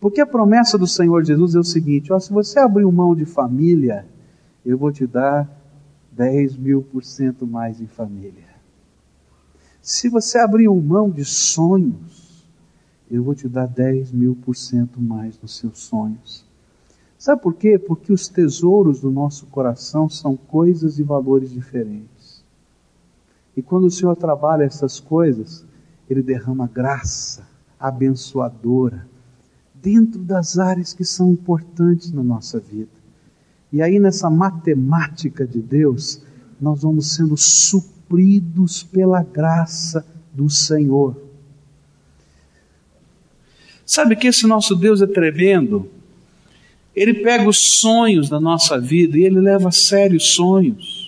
Porque 0.00 0.20
a 0.20 0.26
promessa 0.26 0.78
do 0.78 0.86
Senhor 0.86 1.24
Jesus 1.24 1.56
é 1.56 1.58
o 1.58 1.64
seguinte: 1.64 2.12
ó, 2.12 2.20
se 2.20 2.32
você 2.32 2.60
abrir 2.60 2.86
mão 2.86 3.16
de 3.16 3.24
família, 3.24 4.06
eu 4.64 4.78
vou 4.78 4.92
te 4.92 5.08
dar 5.08 5.50
10 6.12 6.56
mil 6.56 6.82
por 6.82 7.02
cento 7.02 7.48
mais 7.48 7.80
em 7.80 7.88
família. 7.88 8.46
Se 9.80 10.08
você 10.08 10.38
abrir 10.38 10.68
mão 10.68 11.10
de 11.10 11.24
sonhos, 11.24 12.46
eu 13.10 13.24
vou 13.24 13.34
te 13.34 13.48
dar 13.48 13.66
10 13.66 14.12
mil 14.12 14.36
por 14.36 14.54
cento 14.54 15.02
mais 15.02 15.36
nos 15.42 15.58
seus 15.58 15.80
sonhos. 15.80 16.46
Sabe 17.18 17.42
por 17.42 17.54
quê? 17.54 17.76
Porque 17.76 18.12
os 18.12 18.28
tesouros 18.28 19.00
do 19.00 19.10
nosso 19.10 19.46
coração 19.46 20.08
são 20.08 20.36
coisas 20.36 21.00
e 21.00 21.02
valores 21.02 21.50
diferentes. 21.50 22.11
E 23.56 23.62
quando 23.62 23.84
o 23.84 23.90
Senhor 23.90 24.16
trabalha 24.16 24.64
essas 24.64 24.98
coisas, 24.98 25.64
Ele 26.08 26.22
derrama 26.22 26.66
graça 26.66 27.46
abençoadora 27.78 29.06
dentro 29.74 30.20
das 30.20 30.58
áreas 30.58 30.92
que 30.92 31.04
são 31.04 31.32
importantes 31.32 32.12
na 32.12 32.22
nossa 32.22 32.60
vida. 32.60 32.90
E 33.72 33.82
aí, 33.82 33.98
nessa 33.98 34.30
matemática 34.30 35.46
de 35.46 35.60
Deus, 35.60 36.22
nós 36.60 36.82
vamos 36.82 37.14
sendo 37.14 37.36
supridos 37.36 38.82
pela 38.82 39.22
graça 39.22 40.06
do 40.32 40.48
Senhor. 40.48 41.16
Sabe 43.84 44.14
que 44.14 44.28
esse 44.28 44.46
nosso 44.46 44.76
Deus 44.76 45.02
é 45.02 45.06
tremendo? 45.06 45.90
Ele 46.94 47.14
pega 47.14 47.48
os 47.48 47.80
sonhos 47.80 48.28
da 48.28 48.38
nossa 48.38 48.78
vida 48.78 49.18
e 49.18 49.24
ele 49.24 49.40
leva 49.40 49.68
a 49.68 49.72
sério 49.72 50.16
os 50.16 50.34
sonhos. 50.34 51.01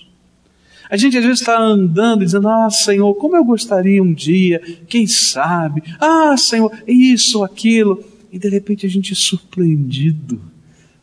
A 0.94 0.96
gente 0.96 1.18
às 1.18 1.24
vezes 1.24 1.40
está 1.40 1.58
andando 1.58 2.24
dizendo: 2.24 2.48
Ah, 2.48 2.70
Senhor, 2.70 3.12
como 3.16 3.34
eu 3.34 3.44
gostaria 3.44 4.00
um 4.00 4.12
dia, 4.12 4.60
quem 4.86 5.08
sabe? 5.08 5.82
Ah, 5.98 6.36
Senhor, 6.36 6.70
isso 6.86 7.42
aquilo. 7.42 8.04
E 8.30 8.38
de 8.38 8.48
repente 8.48 8.86
a 8.86 8.88
gente 8.88 9.12
é 9.12 9.16
surpreendido 9.16 10.40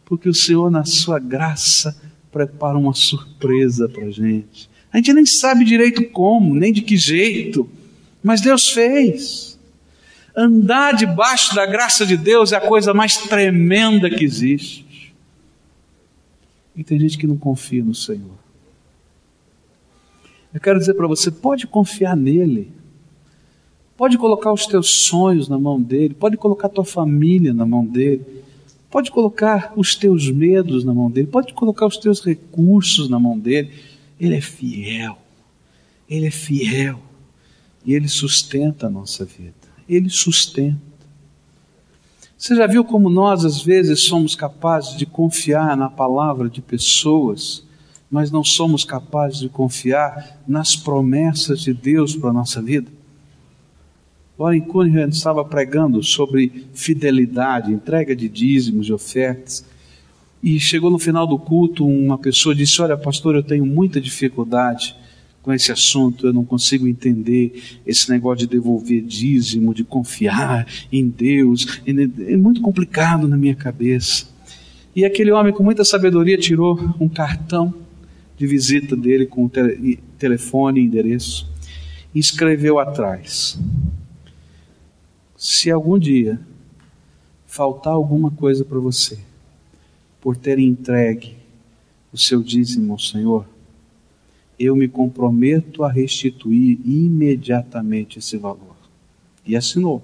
porque 0.06 0.30
o 0.30 0.34
Senhor, 0.34 0.71
na 0.71 0.86
sua 0.86 1.19
graça, 1.19 2.01
prepara 2.32 2.77
uma 2.77 2.93
surpresa 2.93 3.89
para 3.89 4.06
a 4.06 4.12
gente. 4.12 4.69
A 4.93 4.95
gente 4.95 5.12
nem 5.12 5.25
sabe 5.25 5.65
direito 5.65 6.06
como, 6.06 6.56
nem 6.56 6.71
de 6.71 6.82
que 6.82 6.95
jeito, 6.95 7.69
mas 8.23 8.39
Deus 8.39 8.69
fez. 8.69 9.60
Andar 10.34 10.93
debaixo 10.93 11.54
da 11.54 11.65
graça 11.65 12.06
de 12.06 12.15
Deus 12.15 12.54
é 12.54 12.56
a 12.56 12.62
coisa 12.62 12.93
mais 12.93 13.17
tremenda 13.17 14.10
que 14.10 14.23
existe. 14.23 15.13
E 16.77 16.82
tem 16.82 16.97
gente 16.97 17.17
que 17.17 17.27
não 17.27 17.36
confia 17.36 17.84
no 17.84 17.93
Senhor. 17.93 18.39
Eu 20.53 20.59
quero 20.59 20.79
dizer 20.79 20.93
para 20.93 21.07
você: 21.07 21.31
pode 21.31 21.67
confiar 21.67 22.15
nele. 22.15 22.71
Pode 23.95 24.17
colocar 24.17 24.51
os 24.51 24.65
teus 24.65 24.89
sonhos 24.89 25.47
na 25.47 25.59
mão 25.59 25.79
dele, 25.79 26.15
pode 26.15 26.35
colocar 26.35 26.69
tua 26.69 26.83
família 26.83 27.53
na 27.53 27.65
mão 27.65 27.85
dele. 27.85 28.25
Pode 28.89 29.09
colocar 29.09 29.71
os 29.77 29.95
teus 29.95 30.29
medos 30.29 30.83
na 30.83 30.93
mão 30.93 31.09
dele, 31.09 31.27
pode 31.27 31.53
colocar 31.53 31.85
os 31.85 31.97
teus 31.97 32.19
recursos 32.19 33.07
na 33.07 33.17
mão 33.19 33.39
dele. 33.39 33.71
Ele 34.19 34.35
é 34.35 34.41
fiel. 34.41 35.17
Ele 36.09 36.27
é 36.27 36.31
fiel. 36.31 36.99
E 37.85 37.93
ele 37.93 38.09
sustenta 38.09 38.87
a 38.87 38.89
nossa 38.89 39.23
vida. 39.23 39.53
Ele 39.87 40.09
sustenta. 40.09 40.91
Você 42.37 42.55
já 42.55 42.67
viu 42.67 42.83
como 42.83 43.09
nós, 43.09 43.45
às 43.45 43.61
vezes, 43.61 44.01
somos 44.01 44.35
capazes 44.35 44.97
de 44.97 45.05
confiar 45.05 45.77
na 45.77 45.89
palavra 45.89 46.49
de 46.49 46.59
pessoas, 46.59 47.63
mas 48.12 48.30
não 48.30 48.43
somos 48.43 48.84
capazes 48.84 49.39
de 49.39 49.47
confiar 49.47 50.41
nas 50.45 50.76
promessas 50.76 51.62
de 51.62 51.74
Deus 51.74 52.13
para 52.13 52.30
a 52.30 52.34
nossa 52.34 52.62
vida? 52.62 52.91
Warren 54.38 54.62
Cunningham 54.62 55.08
estava 55.08 55.45
pregando 55.45 56.04
sobre 56.04 56.67
fidelidade, 56.74 57.71
entrega 57.71 58.15
de 58.15 58.28
dízimos 58.28 58.88
e 58.88 58.93
ofertas. 58.93 59.63
E 60.43 60.60
chegou 60.60 60.89
no 60.89 60.97
final 60.97 61.28
do 61.28 61.38
culto, 61.38 61.88
uma 61.88 62.17
pessoa 62.17 62.56
disse: 62.56 62.82
Olha, 62.82 62.97
pastor, 62.97 63.36
eu 63.36 63.43
tenho 63.43 63.65
muita 63.65 64.02
dificuldade 64.02 64.95
com 65.43 65.54
esse 65.54 65.71
assunto, 65.71 66.28
eu 66.28 66.34
não 66.34 66.43
consigo 66.43 66.88
entender 66.88 67.80
esse 67.86 68.10
negócio 68.10 68.45
de 68.45 68.47
devolver 68.47 69.02
dízimo, 69.02 69.74
de 69.74 69.84
confiar 69.84 70.67
em 70.91 71.08
Deus, 71.08 71.82
é 71.86 72.38
muito 72.38 72.62
complicado 72.62 73.28
na 73.28 73.36
minha 73.36 73.56
cabeça. 73.56 74.28
E 74.95 75.04
aquele 75.06 75.32
homem, 75.32 75.54
com 75.54 75.63
muita 75.63 75.84
sabedoria, 75.84 76.38
tirou 76.38 76.80
um 77.00 77.08
cartão 77.08 77.74
de 78.41 78.47
visita 78.47 78.95
dele 78.95 79.27
com 79.27 79.47
telefone 80.17 80.82
e 80.82 80.84
endereço 80.84 81.47
e 82.13 82.17
escreveu 82.17 82.80
atrás: 82.80 83.60
se 85.38 85.69
algum 85.69 85.99
dia 85.99 86.41
faltar 87.45 87.93
alguma 87.93 88.32
coisa 88.32 88.65
para 88.65 88.80
você, 88.80 89.19
por 90.19 90.36
ter 90.36 90.58
entregue 90.58 91.38
o 92.12 92.17
seu 92.17 92.41
dízimo 92.41 92.93
ao 92.93 92.99
Senhor, 92.99 93.45
eu 94.58 94.75
me 94.75 94.88
comprometo 94.88 95.84
a 95.84 95.91
restituir 95.91 96.80
imediatamente 96.84 98.17
esse 98.17 98.38
valor. 98.38 98.75
E 99.45 99.56
assinou, 99.56 100.04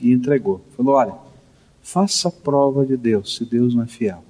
e 0.00 0.12
entregou. 0.12 0.60
Falou: 0.76 0.94
olha, 0.94 1.14
faça 1.82 2.30
prova 2.30 2.86
de 2.86 2.96
Deus, 2.96 3.34
se 3.34 3.44
Deus 3.44 3.74
não 3.74 3.82
é 3.82 3.88
fiel. 3.88 4.22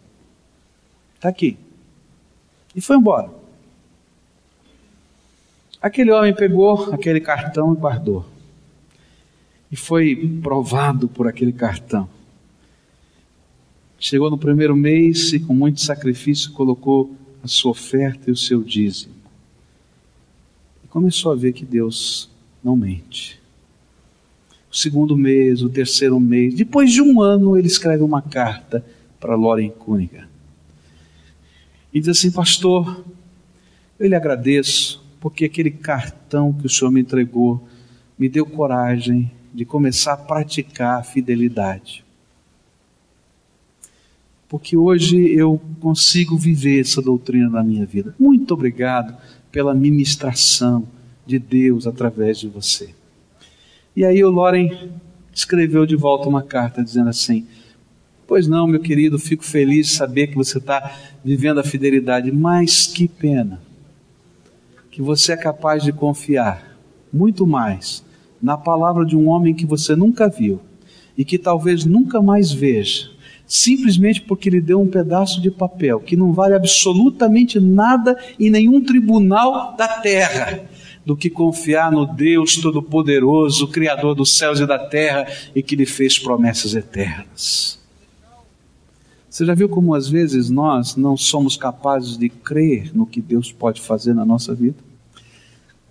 Está 1.14 1.28
aqui. 1.28 1.67
E 2.78 2.80
foi 2.80 2.96
embora. 2.96 3.28
Aquele 5.82 6.12
homem 6.12 6.32
pegou 6.32 6.94
aquele 6.94 7.20
cartão 7.20 7.74
e 7.74 7.76
guardou 7.76 8.24
e 9.68 9.74
foi 9.74 10.38
provado 10.40 11.08
por 11.08 11.26
aquele 11.26 11.52
cartão. 11.52 12.08
Chegou 13.98 14.30
no 14.30 14.38
primeiro 14.38 14.76
mês 14.76 15.32
e, 15.32 15.40
com 15.40 15.52
muito 15.52 15.80
sacrifício, 15.80 16.52
colocou 16.52 17.12
a 17.42 17.48
sua 17.48 17.72
oferta 17.72 18.30
e 18.30 18.32
o 18.32 18.36
seu 18.36 18.62
dízimo. 18.62 19.14
E 20.84 20.86
começou 20.86 21.32
a 21.32 21.34
ver 21.34 21.54
que 21.54 21.64
Deus 21.64 22.30
não 22.62 22.76
mente. 22.76 23.40
O 24.70 24.76
segundo 24.76 25.16
mês, 25.16 25.62
o 25.62 25.68
terceiro 25.68 26.20
mês. 26.20 26.54
Depois 26.54 26.92
de 26.92 27.02
um 27.02 27.20
ano, 27.20 27.58
ele 27.58 27.66
escreve 27.66 28.04
uma 28.04 28.22
carta 28.22 28.86
para 29.18 29.34
Loren 29.34 29.70
Cunningham. 29.70 30.28
E 31.98 32.00
diz 32.00 32.10
assim: 32.10 32.30
Pastor, 32.30 33.04
eu 33.98 34.08
lhe 34.08 34.14
agradeço 34.14 35.04
porque 35.18 35.46
aquele 35.46 35.72
cartão 35.72 36.52
que 36.52 36.64
o 36.64 36.70
Senhor 36.70 36.92
me 36.92 37.00
entregou 37.00 37.66
me 38.16 38.28
deu 38.28 38.46
coragem 38.46 39.28
de 39.52 39.64
começar 39.64 40.12
a 40.12 40.16
praticar 40.16 41.00
a 41.00 41.02
fidelidade. 41.02 42.04
Porque 44.48 44.76
hoje 44.76 45.28
eu 45.32 45.60
consigo 45.80 46.38
viver 46.38 46.82
essa 46.82 47.02
doutrina 47.02 47.50
na 47.50 47.64
minha 47.64 47.84
vida. 47.84 48.14
Muito 48.16 48.54
obrigado 48.54 49.16
pela 49.50 49.74
ministração 49.74 50.86
de 51.26 51.36
Deus 51.40 51.84
através 51.84 52.38
de 52.38 52.46
você. 52.46 52.94
E 53.96 54.04
aí 54.04 54.22
o 54.22 54.30
Loren 54.30 54.92
escreveu 55.34 55.84
de 55.84 55.96
volta 55.96 56.28
uma 56.28 56.44
carta 56.44 56.80
dizendo 56.80 57.10
assim: 57.10 57.44
Pois 58.28 58.46
não, 58.46 58.66
meu 58.66 58.78
querido, 58.78 59.18
fico 59.18 59.42
feliz 59.42 59.86
de 59.86 59.92
saber 59.94 60.26
que 60.26 60.34
você 60.34 60.58
está 60.58 60.94
vivendo 61.24 61.60
a 61.60 61.64
fidelidade, 61.64 62.30
mas 62.30 62.86
que 62.86 63.08
pena 63.08 63.58
que 64.90 65.00
você 65.00 65.32
é 65.32 65.36
capaz 65.36 65.82
de 65.82 65.94
confiar 65.94 66.76
muito 67.10 67.46
mais 67.46 68.04
na 68.42 68.58
palavra 68.58 69.06
de 69.06 69.16
um 69.16 69.28
homem 69.28 69.54
que 69.54 69.64
você 69.64 69.96
nunca 69.96 70.28
viu 70.28 70.60
e 71.16 71.24
que 71.24 71.38
talvez 71.38 71.86
nunca 71.86 72.20
mais 72.20 72.52
veja, 72.52 73.08
simplesmente 73.46 74.20
porque 74.20 74.50
lhe 74.50 74.60
deu 74.60 74.78
um 74.78 74.88
pedaço 74.88 75.40
de 75.40 75.50
papel 75.50 75.98
que 75.98 76.14
não 76.14 76.34
vale 76.34 76.52
absolutamente 76.52 77.58
nada 77.58 78.14
em 78.38 78.50
nenhum 78.50 78.84
tribunal 78.84 79.74
da 79.74 79.88
terra 79.88 80.68
do 81.04 81.16
que 81.16 81.30
confiar 81.30 81.90
no 81.90 82.04
Deus 82.04 82.56
Todo-Poderoso, 82.56 83.68
Criador 83.68 84.14
dos 84.14 84.36
céus 84.36 84.60
e 84.60 84.66
da 84.66 84.78
terra 84.78 85.26
e 85.54 85.62
que 85.62 85.74
lhe 85.74 85.86
fez 85.86 86.18
promessas 86.18 86.74
eternas. 86.74 87.78
Você 89.38 89.44
já 89.44 89.54
viu 89.54 89.68
como 89.68 89.94
às 89.94 90.08
vezes 90.08 90.50
nós 90.50 90.96
não 90.96 91.16
somos 91.16 91.56
capazes 91.56 92.18
de 92.18 92.28
crer 92.28 92.92
no 92.92 93.06
que 93.06 93.22
Deus 93.22 93.52
pode 93.52 93.80
fazer 93.80 94.12
na 94.12 94.24
nossa 94.24 94.52
vida? 94.52 94.78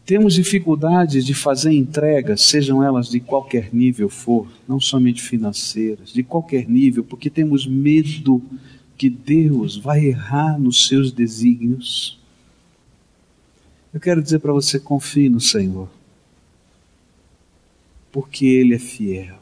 Temos 0.05 0.33
dificuldades 0.33 1.25
de 1.25 1.33
fazer 1.33 1.71
entregas, 1.71 2.41
sejam 2.41 2.83
elas 2.83 3.07
de 3.07 3.21
qualquer 3.21 3.73
nível 3.73 4.09
for, 4.09 4.49
não 4.67 4.81
somente 4.81 5.21
financeiras, 5.21 6.11
de 6.11 6.23
qualquer 6.23 6.67
nível, 6.67 7.05
porque 7.05 7.29
temos 7.29 7.65
medo 7.65 8.41
que 8.97 9.09
Deus 9.09 9.77
vai 9.77 10.03
errar 10.03 10.59
nos 10.59 10.85
seus 10.85 11.13
desígnios. 11.13 12.19
Eu 13.93 14.01
quero 14.01 14.21
dizer 14.21 14.39
para 14.39 14.51
você: 14.51 14.77
confie 14.77 15.29
no 15.29 15.39
Senhor, 15.39 15.87
porque 18.11 18.45
Ele 18.45 18.75
é 18.75 18.79
fiel. 18.79 19.39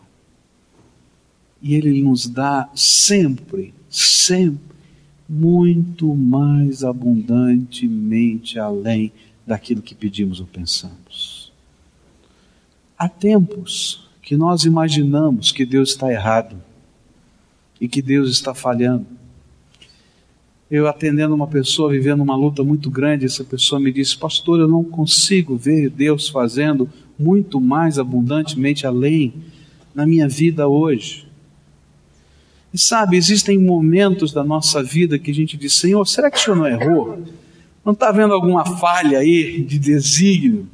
E 1.60 1.74
Ele 1.74 2.04
nos 2.04 2.28
dá 2.28 2.70
sempre, 2.76 3.74
sempre, 3.98 4.76
muito 5.28 6.14
mais 6.14 6.84
abundantemente 6.84 8.60
além 8.60 9.12
daquilo 9.46 9.82
que 9.82 9.96
pedimos 9.96 10.40
ou 10.40 10.46
pensamos. 10.46 11.52
Há 12.98 13.10
tempos 13.10 14.08
que 14.22 14.38
nós 14.38 14.64
imaginamos 14.64 15.52
que 15.52 15.66
Deus 15.66 15.90
está 15.90 16.12
errado 16.12 16.56
e 17.80 17.88
que 17.88 18.02
Deus 18.02 18.30
está 18.30 18.54
falhando 18.54 19.06
eu 20.70 20.88
atendendo 20.88 21.36
uma 21.36 21.48
pessoa 21.48 21.92
vivendo 21.92 22.22
uma 22.22 22.36
luta 22.36 22.64
muito 22.64 22.90
grande, 22.90 23.26
essa 23.26 23.44
pessoa 23.44 23.80
me 23.80 23.92
disse: 23.92 24.18
Pastor, 24.18 24.60
eu 24.60 24.68
não 24.68 24.84
consigo 24.84 25.56
ver 25.56 25.90
Deus 25.90 26.28
fazendo 26.28 26.90
muito 27.18 27.62
mais 27.62 28.00
abundantemente 28.00 28.88
além 28.88 29.34
na 29.94 30.06
minha 30.06 30.28
vida 30.28 30.68
hoje. 30.68 31.25
E 32.76 32.78
sabe, 32.78 33.16
existem 33.16 33.58
momentos 33.58 34.34
da 34.34 34.44
nossa 34.44 34.84
vida 34.84 35.18
que 35.18 35.32
a 35.32 35.34
gente 35.34 35.56
diz: 35.56 35.78
Senhor, 35.78 36.06
será 36.06 36.30
que 36.30 36.38
o 36.38 36.42
Senhor 36.42 36.58
não 36.58 36.68
errou? 36.68 37.24
Não 37.86 37.94
está 37.94 38.12
vendo 38.12 38.34
alguma 38.34 38.66
falha 38.66 39.20
aí 39.20 39.62
de 39.64 39.80
desígnio? 39.80 40.68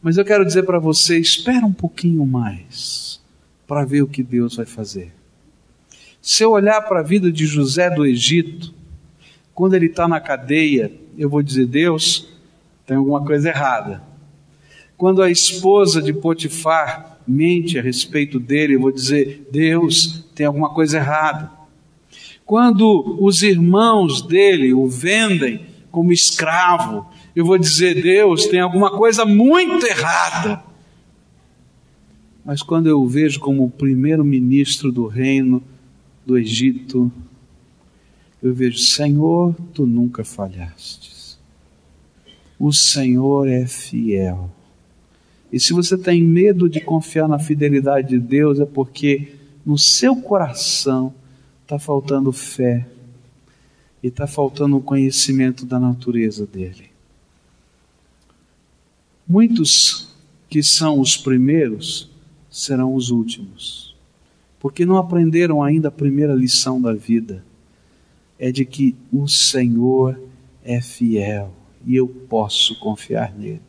Mas 0.00 0.16
eu 0.16 0.24
quero 0.24 0.44
dizer 0.46 0.62
para 0.62 0.78
você: 0.78 1.18
espera 1.18 1.66
um 1.66 1.72
pouquinho 1.72 2.24
mais 2.24 3.20
para 3.66 3.84
ver 3.84 4.02
o 4.02 4.06
que 4.06 4.22
Deus 4.22 4.54
vai 4.54 4.64
fazer. 4.64 5.12
Se 6.22 6.44
eu 6.44 6.52
olhar 6.52 6.80
para 6.82 7.00
a 7.00 7.02
vida 7.02 7.32
de 7.32 7.46
José 7.46 7.90
do 7.90 8.06
Egito, 8.06 8.72
quando 9.52 9.74
ele 9.74 9.86
está 9.86 10.06
na 10.06 10.20
cadeia, 10.20 10.92
eu 11.18 11.28
vou 11.28 11.42
dizer: 11.42 11.66
Deus, 11.66 12.28
tem 12.86 12.96
alguma 12.96 13.24
coisa 13.24 13.48
errada. 13.48 14.04
Quando 14.96 15.20
a 15.20 15.28
esposa 15.28 16.00
de 16.00 16.12
Potifar 16.12 17.15
mente 17.26 17.78
a 17.78 17.82
respeito 17.82 18.38
dele, 18.38 18.74
eu 18.74 18.80
vou 18.80 18.92
dizer: 18.92 19.48
Deus, 19.50 20.24
tem 20.34 20.46
alguma 20.46 20.70
coisa 20.70 20.98
errada. 20.98 21.50
Quando 22.44 23.18
os 23.20 23.42
irmãos 23.42 24.22
dele 24.22 24.72
o 24.72 24.86
vendem 24.86 25.66
como 25.90 26.12
escravo, 26.12 27.06
eu 27.34 27.44
vou 27.44 27.58
dizer: 27.58 28.00
Deus, 28.00 28.46
tem 28.46 28.60
alguma 28.60 28.90
coisa 28.90 29.24
muito 29.24 29.86
errada. 29.86 30.62
Mas 32.44 32.62
quando 32.62 32.86
eu 32.86 33.00
o 33.00 33.08
vejo 33.08 33.40
como 33.40 33.64
o 33.64 33.70
primeiro 33.70 34.24
ministro 34.24 34.92
do 34.92 35.06
reino, 35.06 35.60
do 36.24 36.38
Egito, 36.38 37.10
eu 38.40 38.54
vejo, 38.54 38.78
Senhor, 38.78 39.54
tu 39.74 39.84
nunca 39.84 40.22
falhastes. 40.22 41.38
O 42.58 42.72
Senhor 42.72 43.48
é 43.48 43.66
fiel. 43.66 44.50
E 45.52 45.60
se 45.60 45.72
você 45.72 45.96
tem 45.96 46.22
medo 46.22 46.68
de 46.68 46.80
confiar 46.80 47.28
na 47.28 47.38
fidelidade 47.38 48.08
de 48.08 48.18
Deus, 48.18 48.60
é 48.60 48.66
porque 48.66 49.34
no 49.64 49.78
seu 49.78 50.16
coração 50.16 51.14
está 51.62 51.78
faltando 51.78 52.32
fé 52.32 52.86
e 54.02 54.08
está 54.08 54.26
faltando 54.26 54.76
o 54.76 54.82
conhecimento 54.82 55.64
da 55.64 55.78
natureza 55.78 56.46
dele. 56.46 56.90
Muitos 59.26 60.14
que 60.48 60.62
são 60.62 61.00
os 61.00 61.16
primeiros 61.16 62.10
serão 62.50 62.94
os 62.94 63.10
últimos 63.10 63.86
porque 64.66 64.84
não 64.84 64.96
aprenderam 64.96 65.62
ainda 65.62 65.86
a 65.86 65.92
primeira 65.92 66.34
lição 66.34 66.80
da 66.80 66.92
vida: 66.92 67.44
é 68.36 68.50
de 68.50 68.64
que 68.64 68.96
o 69.12 69.28
Senhor 69.28 70.20
é 70.64 70.80
fiel 70.80 71.54
e 71.84 71.94
eu 71.94 72.08
posso 72.08 72.76
confiar 72.80 73.32
nele. 73.32 73.60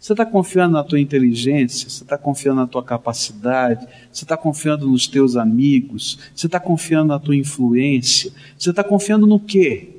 Você 0.00 0.14
está 0.14 0.24
confiando 0.24 0.72
na 0.72 0.82
tua 0.82 0.98
inteligência, 0.98 1.90
você 1.90 2.02
está 2.02 2.16
confiando 2.16 2.62
na 2.62 2.66
tua 2.66 2.82
capacidade, 2.82 3.86
você 4.10 4.24
está 4.24 4.34
confiando 4.34 4.88
nos 4.88 5.06
teus 5.06 5.36
amigos, 5.36 6.18
você 6.34 6.46
está 6.46 6.58
confiando 6.58 7.08
na 7.08 7.18
tua 7.18 7.36
influência, 7.36 8.32
você 8.56 8.70
está 8.70 8.82
confiando 8.82 9.26
no 9.26 9.38
quê? 9.38 9.90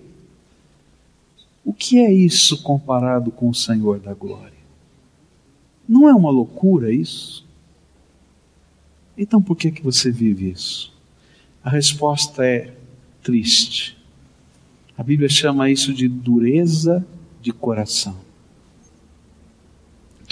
O 1.64 1.72
que 1.72 2.00
é 2.00 2.12
isso 2.12 2.64
comparado 2.64 3.30
com 3.30 3.48
o 3.48 3.54
Senhor 3.54 4.00
da 4.00 4.16
glória? 4.16 4.58
Não 5.88 6.10
é 6.10 6.16
uma 6.16 6.32
loucura 6.32 6.92
isso? 6.92 7.46
Então 9.16 9.40
por 9.40 9.56
que, 9.56 9.70
que 9.70 9.84
você 9.84 10.10
vive 10.10 10.50
isso? 10.50 10.92
A 11.64 11.70
resposta 11.70 12.44
é 12.44 12.74
triste. 13.22 13.96
A 14.98 15.04
Bíblia 15.04 15.30
chama 15.30 15.70
isso 15.70 15.94
de 15.94 16.08
dureza 16.08 17.06
de 17.40 17.52
coração. 17.52 18.31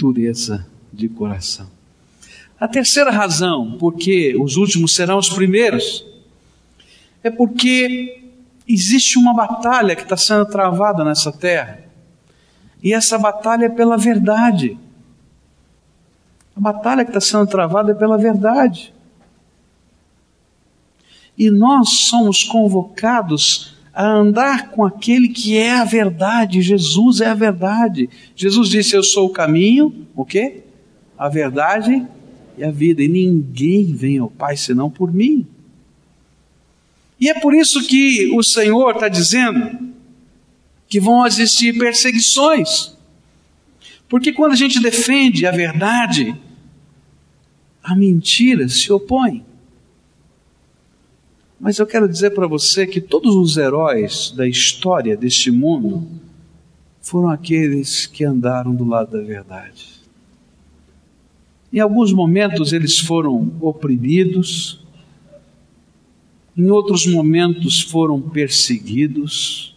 Dureza 0.00 0.66
de 0.90 1.10
coração. 1.10 1.68
A 2.58 2.66
terceira 2.66 3.10
razão 3.10 3.76
por 3.78 3.96
que 3.96 4.34
os 4.34 4.56
últimos 4.56 4.94
serão 4.94 5.18
os 5.18 5.28
primeiros 5.28 6.02
é 7.22 7.30
porque 7.30 8.24
existe 8.66 9.18
uma 9.18 9.34
batalha 9.34 9.94
que 9.94 10.02
está 10.02 10.16
sendo 10.16 10.46
travada 10.46 11.04
nessa 11.04 11.30
terra. 11.30 11.84
E 12.82 12.94
essa 12.94 13.18
batalha 13.18 13.66
é 13.66 13.68
pela 13.68 13.98
verdade. 13.98 14.78
A 16.56 16.60
batalha 16.60 17.04
que 17.04 17.10
está 17.10 17.20
sendo 17.20 17.46
travada 17.46 17.92
é 17.92 17.94
pela 17.94 18.16
verdade. 18.16 18.94
E 21.36 21.50
nós 21.50 21.90
somos 21.90 22.42
convocados 22.42 23.76
a 23.92 24.06
andar 24.06 24.70
com 24.70 24.84
aquele 24.84 25.28
que 25.28 25.56
é 25.56 25.72
a 25.72 25.84
verdade. 25.84 26.62
Jesus 26.62 27.20
é 27.20 27.26
a 27.26 27.34
verdade. 27.34 28.08
Jesus 28.34 28.68
disse: 28.68 28.96
Eu 28.96 29.02
sou 29.02 29.26
o 29.26 29.32
caminho, 29.32 30.06
o 30.14 30.24
quê? 30.24 30.62
A 31.18 31.28
verdade 31.28 32.06
e 32.56 32.64
a 32.64 32.70
vida. 32.70 33.02
E 33.02 33.08
ninguém 33.08 33.92
vem 33.94 34.18
ao 34.18 34.30
Pai 34.30 34.56
senão 34.56 34.90
por 34.90 35.12
mim. 35.12 35.46
E 37.20 37.28
é 37.28 37.38
por 37.38 37.54
isso 37.54 37.86
que 37.86 38.30
o 38.34 38.42
Senhor 38.42 38.94
está 38.94 39.08
dizendo 39.08 39.90
que 40.88 40.98
vão 40.98 41.26
existir 41.26 41.76
perseguições. 41.78 42.96
Porque 44.08 44.32
quando 44.32 44.52
a 44.52 44.56
gente 44.56 44.80
defende 44.80 45.46
a 45.46 45.52
verdade, 45.52 46.34
a 47.82 47.94
mentira 47.94 48.68
se 48.68 48.90
opõe. 48.92 49.44
Mas 51.60 51.78
eu 51.78 51.86
quero 51.86 52.08
dizer 52.08 52.30
para 52.30 52.46
você 52.46 52.86
que 52.86 53.02
todos 53.02 53.36
os 53.36 53.58
heróis 53.58 54.32
da 54.34 54.48
história 54.48 55.14
deste 55.14 55.50
mundo 55.50 56.08
foram 57.02 57.28
aqueles 57.28 58.06
que 58.06 58.24
andaram 58.24 58.74
do 58.74 58.82
lado 58.82 59.12
da 59.12 59.22
verdade. 59.22 60.00
Em 61.70 61.78
alguns 61.78 62.14
momentos 62.14 62.72
eles 62.72 62.98
foram 62.98 63.52
oprimidos, 63.60 64.82
em 66.56 66.70
outros 66.70 67.06
momentos 67.06 67.82
foram 67.82 68.18
perseguidos. 68.22 69.76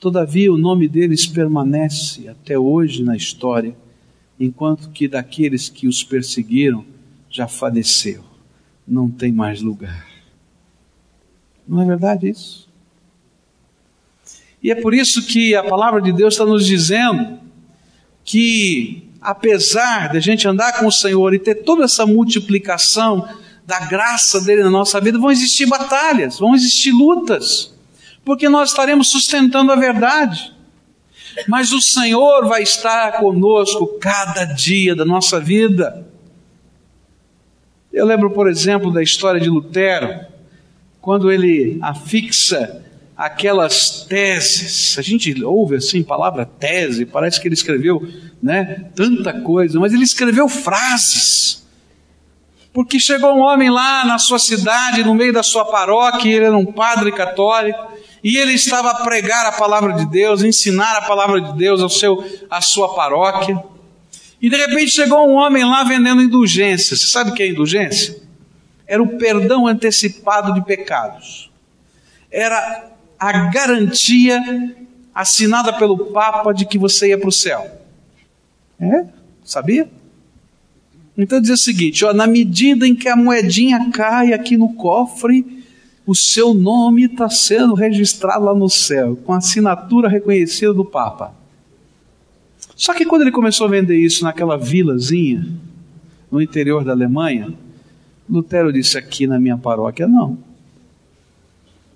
Todavia, 0.00 0.52
o 0.52 0.58
nome 0.58 0.88
deles 0.88 1.24
permanece 1.24 2.28
até 2.28 2.58
hoje 2.58 3.02
na 3.04 3.16
história, 3.16 3.76
enquanto 4.40 4.90
que 4.90 5.06
daqueles 5.06 5.68
que 5.68 5.86
os 5.86 6.02
perseguiram 6.02 6.84
já 7.30 7.46
faleceu, 7.46 8.24
não 8.86 9.08
tem 9.08 9.30
mais 9.30 9.62
lugar. 9.62 10.15
Não 11.66 11.82
é 11.82 11.84
verdade 11.84 12.28
isso? 12.28 12.68
E 14.62 14.70
é 14.70 14.74
por 14.74 14.94
isso 14.94 15.26
que 15.26 15.54
a 15.54 15.62
palavra 15.62 16.00
de 16.00 16.12
Deus 16.12 16.34
está 16.34 16.44
nos 16.44 16.66
dizendo 16.66 17.38
que 18.24 19.08
apesar 19.20 20.10
de 20.10 20.18
a 20.18 20.20
gente 20.20 20.46
andar 20.46 20.78
com 20.78 20.86
o 20.86 20.92
Senhor 20.92 21.34
e 21.34 21.38
ter 21.38 21.56
toda 21.56 21.84
essa 21.84 22.06
multiplicação 22.06 23.28
da 23.66 23.80
graça 23.80 24.40
dele 24.40 24.62
na 24.62 24.70
nossa 24.70 25.00
vida, 25.00 25.18
vão 25.18 25.30
existir 25.30 25.66
batalhas, 25.66 26.38
vão 26.38 26.54
existir 26.54 26.92
lutas, 26.92 27.74
porque 28.24 28.48
nós 28.48 28.70
estaremos 28.70 29.08
sustentando 29.08 29.72
a 29.72 29.76
verdade. 29.76 30.54
Mas 31.48 31.72
o 31.72 31.80
Senhor 31.80 32.46
vai 32.46 32.62
estar 32.62 33.18
conosco 33.18 33.98
cada 34.00 34.44
dia 34.44 34.94
da 34.94 35.04
nossa 35.04 35.40
vida. 35.40 36.06
Eu 37.92 38.06
lembro, 38.06 38.30
por 38.30 38.48
exemplo, 38.48 38.92
da 38.92 39.02
história 39.02 39.40
de 39.40 39.50
Lutero, 39.50 40.24
quando 41.06 41.30
ele 41.30 41.78
afixa 41.82 42.82
aquelas 43.16 44.04
teses. 44.08 44.98
A 44.98 45.02
gente 45.02 45.44
ouve 45.44 45.76
assim, 45.76 46.02
palavra 46.02 46.44
tese, 46.44 47.06
parece 47.06 47.40
que 47.40 47.46
ele 47.46 47.54
escreveu, 47.54 48.04
né, 48.42 48.86
tanta 48.92 49.32
coisa, 49.40 49.78
mas 49.78 49.94
ele 49.94 50.02
escreveu 50.02 50.48
frases. 50.48 51.64
Porque 52.72 52.98
chegou 52.98 53.36
um 53.36 53.38
homem 53.38 53.70
lá 53.70 54.04
na 54.04 54.18
sua 54.18 54.40
cidade, 54.40 55.04
no 55.04 55.14
meio 55.14 55.32
da 55.32 55.44
sua 55.44 55.64
paróquia, 55.66 56.28
ele 56.28 56.46
era 56.46 56.56
um 56.56 56.66
padre 56.66 57.12
católico, 57.12 57.78
e 58.20 58.36
ele 58.36 58.54
estava 58.54 58.90
a 58.90 59.04
pregar 59.04 59.46
a 59.46 59.52
palavra 59.52 59.92
de 59.92 60.06
Deus, 60.06 60.42
ensinar 60.42 60.96
a 60.96 61.02
palavra 61.02 61.40
de 61.40 61.56
Deus 61.56 61.80
ao 61.80 61.88
seu, 61.88 62.24
à 62.50 62.60
sua 62.60 62.96
paróquia. 62.96 63.62
E 64.42 64.50
de 64.50 64.56
repente 64.56 64.90
chegou 64.90 65.24
um 65.28 65.34
homem 65.34 65.64
lá 65.64 65.84
vendendo 65.84 66.20
indulgência. 66.20 66.96
Você 66.96 67.06
sabe 67.06 67.30
o 67.30 67.32
que 67.32 67.44
é 67.44 67.48
indulgência? 67.48 68.25
Era 68.86 69.02
o 69.02 69.18
perdão 69.18 69.66
antecipado 69.66 70.54
de 70.54 70.64
pecados. 70.64 71.50
Era 72.30 72.90
a 73.18 73.50
garantia 73.50 74.40
assinada 75.14 75.72
pelo 75.72 76.12
Papa 76.12 76.52
de 76.52 76.66
que 76.66 76.78
você 76.78 77.08
ia 77.08 77.18
para 77.18 77.28
o 77.28 77.32
céu. 77.32 77.66
É? 78.78 79.06
Sabia? 79.44 79.88
Então 81.16 81.40
diz 81.40 81.50
o 81.50 81.56
seguinte: 81.56 82.04
ó, 82.04 82.12
na 82.12 82.26
medida 82.26 82.86
em 82.86 82.94
que 82.94 83.08
a 83.08 83.16
moedinha 83.16 83.90
cai 83.90 84.32
aqui 84.32 84.56
no 84.56 84.74
cofre, 84.74 85.64
o 86.06 86.14
seu 86.14 86.52
nome 86.52 87.06
está 87.06 87.28
sendo 87.30 87.74
registrado 87.74 88.44
lá 88.44 88.54
no 88.54 88.68
céu, 88.68 89.16
com 89.16 89.32
a 89.32 89.38
assinatura 89.38 90.08
reconhecida 90.08 90.72
do 90.72 90.84
Papa. 90.84 91.34
Só 92.76 92.92
que 92.92 93.06
quando 93.06 93.22
ele 93.22 93.32
começou 93.32 93.66
a 93.66 93.70
vender 93.70 93.96
isso 93.96 94.22
naquela 94.22 94.58
vilazinha, 94.58 95.48
no 96.30 96.42
interior 96.42 96.84
da 96.84 96.92
Alemanha, 96.92 97.54
Lutero 98.28 98.72
disse: 98.72 98.98
aqui 98.98 99.26
na 99.26 99.38
minha 99.38 99.56
paróquia 99.56 100.06
não. 100.06 100.38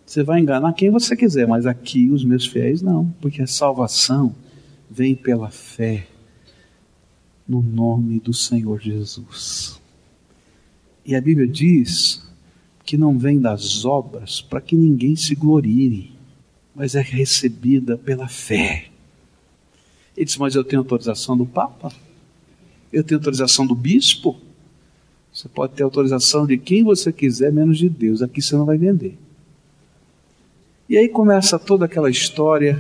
Você 0.05 0.23
vai 0.25 0.41
enganar 0.41 0.73
quem 0.73 0.91
você 0.91 1.17
quiser, 1.17 1.47
mas 1.47 1.67
aqui 1.67 2.11
os 2.11 2.25
meus 2.25 2.47
fiéis 2.47 2.83
não, 2.83 3.07
porque 3.21 3.43
a 3.43 3.47
salvação 3.47 4.35
vem 4.91 5.15
pela 5.15 5.51
fé 5.51 6.09
no 7.47 7.63
nome 7.63 8.19
do 8.19 8.35
Senhor 8.35 8.81
Jesus. 8.81 9.81
E 11.05 11.15
a 11.15 11.21
Bíblia 11.21 11.47
diz 11.47 12.29
que 12.85 12.97
não 12.97 13.17
vem 13.17 13.41
das 13.41 13.85
obras 13.85 14.41
para 14.41 14.61
que 14.61 14.77
ninguém 14.77 15.15
se 15.15 15.35
glorie, 15.35 16.13
mas 16.75 16.95
é 16.95 17.01
recebida 17.01 17.97
pela 17.97 18.27
fé. 18.27 18.87
Ele 20.17 20.27
disse: 20.27 20.41
Mas 20.41 20.55
eu 20.55 20.65
tenho 20.65 20.83
autorização 20.83 21.37
do 21.37 21.47
Papa, 21.47 21.93
eu 22.93 23.05
tenho 23.05 23.19
autorização 23.19 23.67
do 23.67 23.75
bispo. 23.75 24.41
Você 25.41 25.49
pode 25.49 25.73
ter 25.73 25.83
autorização 25.83 26.47
de 26.47 26.59
quem 26.59 26.85
você 26.85 27.11
quiser, 27.11 27.51
menos 27.51 27.79
de 27.79 27.89
Deus. 27.89 28.21
Aqui 28.21 28.43
você 28.43 28.55
não 28.55 28.67
vai 28.67 28.77
vender. 28.77 29.17
E 30.87 30.99
aí 30.99 31.09
começa 31.09 31.59
toda 31.59 31.87
aquela 31.87 32.11
história 32.11 32.79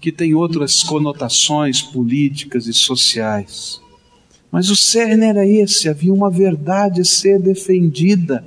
que 0.00 0.12
tem 0.12 0.32
outras 0.32 0.84
conotações 0.84 1.82
políticas 1.82 2.68
e 2.68 2.72
sociais. 2.72 3.80
Mas 4.52 4.70
o 4.70 4.76
cerne 4.76 5.26
era 5.26 5.44
esse: 5.44 5.88
havia 5.88 6.14
uma 6.14 6.30
verdade 6.30 7.00
a 7.00 7.04
ser 7.04 7.40
defendida. 7.40 8.44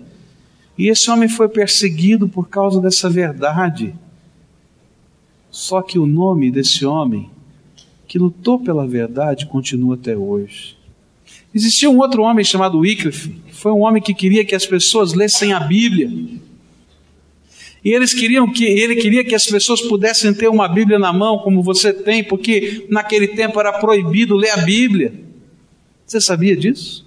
E 0.78 0.88
esse 0.88 1.12
homem 1.12 1.28
foi 1.28 1.50
perseguido 1.50 2.30
por 2.30 2.48
causa 2.48 2.80
dessa 2.80 3.10
verdade. 3.10 3.94
Só 5.52 5.82
que 5.82 6.00
o 6.00 6.06
nome 6.06 6.50
desse 6.50 6.86
homem, 6.86 7.30
que 8.08 8.18
lutou 8.18 8.58
pela 8.58 8.88
verdade, 8.88 9.48
continua 9.48 9.96
até 9.96 10.16
hoje. 10.16 10.82
Existia 11.54 11.90
um 11.90 11.98
outro 11.98 12.24
homem 12.24 12.44
chamado 12.44 12.80
Wycliffe, 12.80 13.30
que 13.30 13.54
foi 13.54 13.72
um 13.72 13.82
homem 13.82 14.02
que 14.02 14.14
queria 14.14 14.44
que 14.44 14.56
as 14.56 14.66
pessoas 14.66 15.14
lessem 15.14 15.54
a 15.54 15.60
Bíblia. 15.60 16.10
E 17.84 17.92
eles 17.92 18.14
queriam 18.14 18.52
que 18.52 18.64
ele 18.64 18.96
queria 18.96 19.24
que 19.24 19.36
as 19.36 19.46
pessoas 19.46 19.82
pudessem 19.82 20.34
ter 20.34 20.48
uma 20.48 20.68
Bíblia 20.68 20.98
na 20.98 21.12
mão, 21.12 21.40
como 21.40 21.62
você 21.62 21.94
tem, 21.94 22.24
porque 22.24 22.88
naquele 22.90 23.28
tempo 23.28 23.60
era 23.60 23.74
proibido 23.74 24.36
ler 24.36 24.52
a 24.52 24.58
Bíblia. 24.58 25.14
Você 26.06 26.22
sabia 26.22 26.56
disso? 26.56 27.06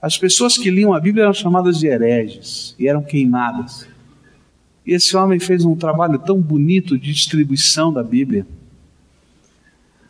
As 0.00 0.16
pessoas 0.16 0.56
que 0.56 0.70
liam 0.70 0.92
a 0.92 1.00
Bíblia 1.00 1.24
eram 1.24 1.34
chamadas 1.34 1.78
de 1.78 1.86
hereges 1.86 2.74
e 2.78 2.86
eram 2.86 3.02
queimadas. 3.02 3.88
E 4.86 4.92
esse 4.92 5.16
homem 5.16 5.38
fez 5.38 5.64
um 5.64 5.76
trabalho 5.76 6.18
tão 6.18 6.40
bonito 6.40 6.98
de 6.98 7.12
distribuição 7.12 7.92
da 7.92 8.02
Bíblia. 8.02 8.46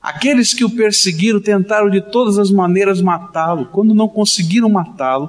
Aqueles 0.02 0.54
que 0.54 0.64
o 0.64 0.70
perseguiram 0.70 1.40
tentaram 1.40 1.90
de 1.90 2.00
todas 2.00 2.38
as 2.38 2.50
maneiras 2.50 3.02
matá-lo. 3.02 3.66
Quando 3.66 3.94
não 3.94 4.08
conseguiram 4.08 4.68
matá-lo, 4.70 5.28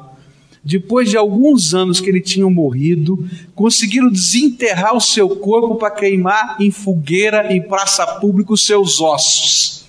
depois 0.64 1.10
de 1.10 1.18
alguns 1.18 1.74
anos 1.74 2.00
que 2.00 2.10
ele 2.10 2.22
tinha 2.22 2.48
morrido, 2.50 3.28
conseguiram 3.56 4.10
desenterrar 4.10 4.96
o 4.96 5.02
seu 5.02 5.28
corpo 5.38 5.76
para 5.76 5.92
queimar 5.92 6.56
em 6.60 6.70
fogueira 6.70 7.52
em 7.52 7.62
praça 7.62 8.06
pública 8.20 8.54
os 8.54 8.66
seus 8.66 9.02
ossos, 9.02 9.86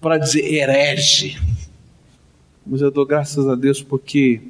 para 0.00 0.18
dizer 0.18 0.42
herege. 0.42 1.38
Mas 2.66 2.80
eu 2.80 2.90
dou 2.90 3.04
graças 3.04 3.46
a 3.46 3.54
Deus 3.54 3.82
porque 3.82 4.40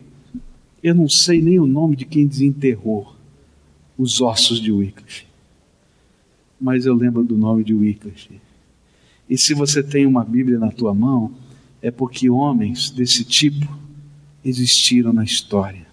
eu 0.82 0.94
não 0.94 1.08
sei 1.08 1.42
nem 1.42 1.58
o 1.58 1.66
nome 1.66 1.96
de 1.96 2.04
quem 2.04 2.26
desenterrou 2.26 3.14
os 3.98 4.20
ossos 4.20 4.60
de 4.60 4.70
Wycliffe, 4.70 5.26
mas 6.60 6.86
eu 6.86 6.94
lembro 6.94 7.24
do 7.24 7.36
nome 7.36 7.64
de 7.64 7.74
Wycliffe. 7.74 8.43
E 9.28 9.38
se 9.38 9.54
você 9.54 9.82
tem 9.82 10.06
uma 10.06 10.24
Bíblia 10.24 10.58
na 10.58 10.70
tua 10.70 10.94
mão, 10.94 11.32
é 11.80 11.90
porque 11.90 12.28
homens 12.30 12.90
desse 12.90 13.24
tipo 13.24 13.66
existiram 14.44 15.12
na 15.12 15.24
história. 15.24 15.86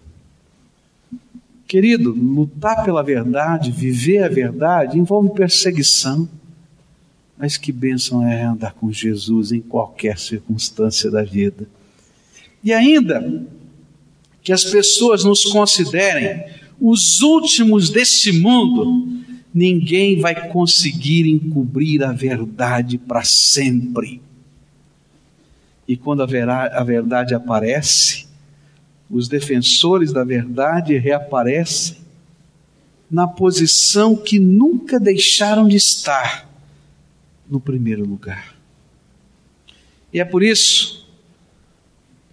Querido, 1.67 2.11
lutar 2.11 2.83
pela 2.83 3.01
verdade, 3.01 3.71
viver 3.71 4.23
a 4.23 4.27
verdade, 4.27 4.99
envolve 4.99 5.29
perseguição. 5.33 6.27
Mas 7.37 7.55
que 7.55 7.71
bênção 7.71 8.27
é 8.27 8.43
andar 8.43 8.73
com 8.73 8.91
Jesus 8.91 9.51
em 9.51 9.61
qualquer 9.61 10.19
circunstância 10.19 11.09
da 11.09 11.23
vida. 11.23 11.67
E 12.63 12.73
ainda 12.73 13.47
que 14.43 14.51
as 14.51 14.65
pessoas 14.65 15.23
nos 15.23 15.45
considerem 15.45 16.43
os 16.79 17.21
últimos 17.21 17.89
desse 17.89 18.31
mundo, 18.31 19.07
ninguém 19.53 20.19
vai 20.19 20.49
conseguir 20.49 21.27
encobrir 21.27 22.03
a 22.03 22.11
verdade 22.11 22.97
para 22.97 23.23
sempre. 23.23 24.21
E 25.87 25.97
quando 25.97 26.23
a, 26.23 26.25
verdade 26.83 27.33
aparece, 27.33 28.27
os 29.09 29.27
defensores 29.27 30.13
da 30.13 30.23
verdade 30.23 30.97
reaparecem 30.97 31.97
na 33.09 33.27
posição 33.27 34.15
que 34.15 34.39
nunca 34.39 34.97
deixaram 34.97 35.67
de 35.67 35.75
estar 35.75 36.49
no 37.49 37.59
primeiro 37.59 38.07
lugar. 38.07 38.55
E 40.13 40.19
é 40.21 40.25
por 40.25 40.41
isso 40.41 41.05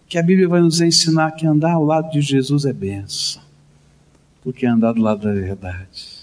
que 0.08 0.18
a 0.18 0.22
Bíblia 0.22 0.48
vai 0.48 0.60
nos 0.60 0.80
ensinar 0.80 1.32
que 1.32 1.44
andar 1.44 1.72
ao 1.72 1.84
lado 1.84 2.12
de 2.12 2.20
Jesus 2.20 2.64
é 2.64 2.72
benção, 2.72 3.42
porque 4.42 4.64
andar 4.64 4.92
do 4.92 5.02
lado 5.02 5.22
da 5.22 5.32
verdade. 5.32 6.17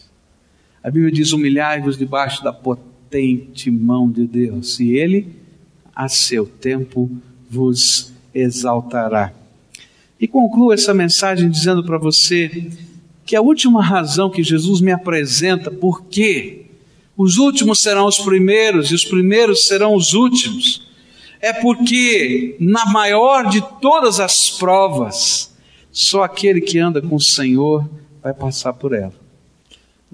A 0.85 0.91
Bíblia 0.91 1.11
diz: 1.11 1.33
humilhai-vos 1.33 1.97
debaixo 1.97 2.43
da 2.43 2.53
potente 2.53 3.71
mão 3.71 4.07
de 4.07 4.27
Deus, 4.27 4.79
e 4.79 4.93
Ele, 4.93 5.27
a 5.95 6.07
seu 6.07 6.45
tempo, 6.45 7.09
vos 7.49 8.13
exaltará. 8.31 9.33
E 10.21 10.27
concluo 10.27 10.71
essa 10.71 10.93
mensagem 10.93 11.49
dizendo 11.49 11.83
para 11.83 11.97
você 11.97 12.69
que 13.25 13.35
a 13.35 13.41
última 13.41 13.83
razão 13.83 14.29
que 14.29 14.43
Jesus 14.43 14.79
me 14.79 14.91
apresenta, 14.91 15.71
porque 15.71 16.67
os 17.17 17.39
últimos 17.39 17.81
serão 17.81 18.05
os 18.05 18.19
primeiros 18.19 18.91
e 18.91 18.93
os 18.93 19.03
primeiros 19.03 19.65
serão 19.65 19.95
os 19.95 20.13
últimos, 20.13 20.87
é 21.41 21.51
porque, 21.51 22.57
na 22.59 22.85
maior 22.85 23.49
de 23.49 23.59
todas 23.81 24.19
as 24.19 24.51
provas, 24.51 25.51
só 25.91 26.21
aquele 26.21 26.61
que 26.61 26.77
anda 26.77 27.01
com 27.01 27.15
o 27.15 27.21
Senhor 27.21 27.89
vai 28.21 28.35
passar 28.35 28.73
por 28.73 28.93
ela. 28.93 29.24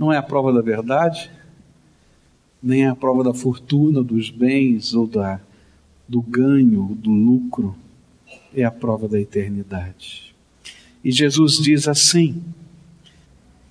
Não 0.01 0.11
é 0.11 0.17
a 0.17 0.23
prova 0.23 0.51
da 0.51 0.61
verdade, 0.61 1.29
nem 2.59 2.85
é 2.85 2.87
a 2.87 2.95
prova 2.95 3.23
da 3.23 3.35
fortuna, 3.35 4.03
dos 4.03 4.31
bens 4.31 4.95
ou 4.95 5.05
da, 5.05 5.39
do 6.09 6.23
ganho, 6.23 6.97
do 6.99 7.11
lucro, 7.11 7.75
é 8.51 8.63
a 8.63 8.71
prova 8.71 9.07
da 9.07 9.21
eternidade. 9.21 10.33
E 11.03 11.11
Jesus 11.11 11.59
diz 11.59 11.87
assim: 11.87 12.41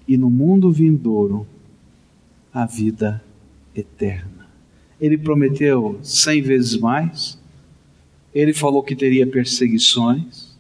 e 0.06 0.16
no 0.16 0.30
mundo 0.30 0.70
vindouro 0.70 1.44
a 2.54 2.64
vida 2.64 3.20
eterna. 3.74 4.46
Ele 5.00 5.18
prometeu 5.18 5.98
cem 6.00 6.40
vezes 6.40 6.76
mais, 6.76 7.42
ele 8.32 8.54
falou 8.54 8.84
que 8.84 8.94
teria 8.94 9.26
perseguições, 9.26 10.56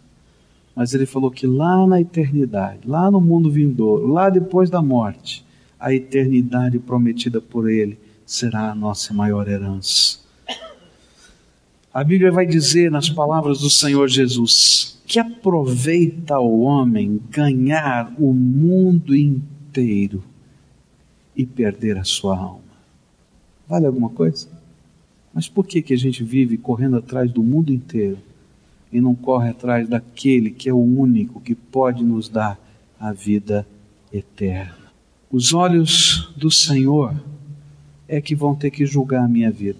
mas 0.74 0.94
ele 0.94 1.06
falou 1.06 1.30
que 1.30 1.46
lá 1.46 1.86
na 1.86 2.00
eternidade, 2.00 2.88
lá 2.88 3.08
no 3.08 3.20
mundo 3.20 3.48
vindouro, 3.48 4.08
lá 4.08 4.28
depois 4.28 4.68
da 4.68 4.82
morte, 4.82 5.48
a 5.80 5.94
eternidade 5.94 6.78
prometida 6.78 7.40
por 7.40 7.68
ele 7.70 7.98
será 8.26 8.70
a 8.70 8.74
nossa 8.74 9.14
maior 9.14 9.48
herança. 9.48 10.20
A 11.92 12.04
Bíblia 12.04 12.30
vai 12.30 12.46
dizer 12.46 12.90
nas 12.90 13.08
palavras 13.08 13.60
do 13.60 13.70
Senhor 13.70 14.06
Jesus: 14.06 15.00
que 15.06 15.18
aproveita 15.18 16.38
o 16.38 16.60
homem 16.60 17.20
ganhar 17.30 18.14
o 18.16 18.32
mundo 18.32 19.16
inteiro 19.16 20.22
e 21.34 21.44
perder 21.44 21.98
a 21.98 22.04
sua 22.04 22.36
alma? 22.36 22.60
Vale 23.66 23.86
alguma 23.86 24.10
coisa? 24.10 24.48
Mas 25.34 25.48
por 25.48 25.66
que, 25.66 25.82
que 25.82 25.94
a 25.94 25.98
gente 25.98 26.22
vive 26.22 26.56
correndo 26.56 26.96
atrás 26.96 27.30
do 27.32 27.42
mundo 27.42 27.72
inteiro 27.72 28.18
e 28.92 29.00
não 29.00 29.14
corre 29.14 29.48
atrás 29.48 29.88
daquele 29.88 30.50
que 30.50 30.68
é 30.68 30.72
o 30.72 30.78
único 30.78 31.40
que 31.40 31.54
pode 31.54 32.04
nos 32.04 32.28
dar 32.28 32.58
a 32.98 33.12
vida 33.12 33.66
eterna? 34.12 34.79
Os 35.30 35.54
olhos 35.54 36.32
do 36.36 36.50
Senhor 36.50 37.14
é 38.08 38.20
que 38.20 38.34
vão 38.34 38.54
ter 38.56 38.70
que 38.70 38.84
julgar 38.84 39.24
a 39.24 39.28
minha 39.28 39.50
vida. 39.50 39.78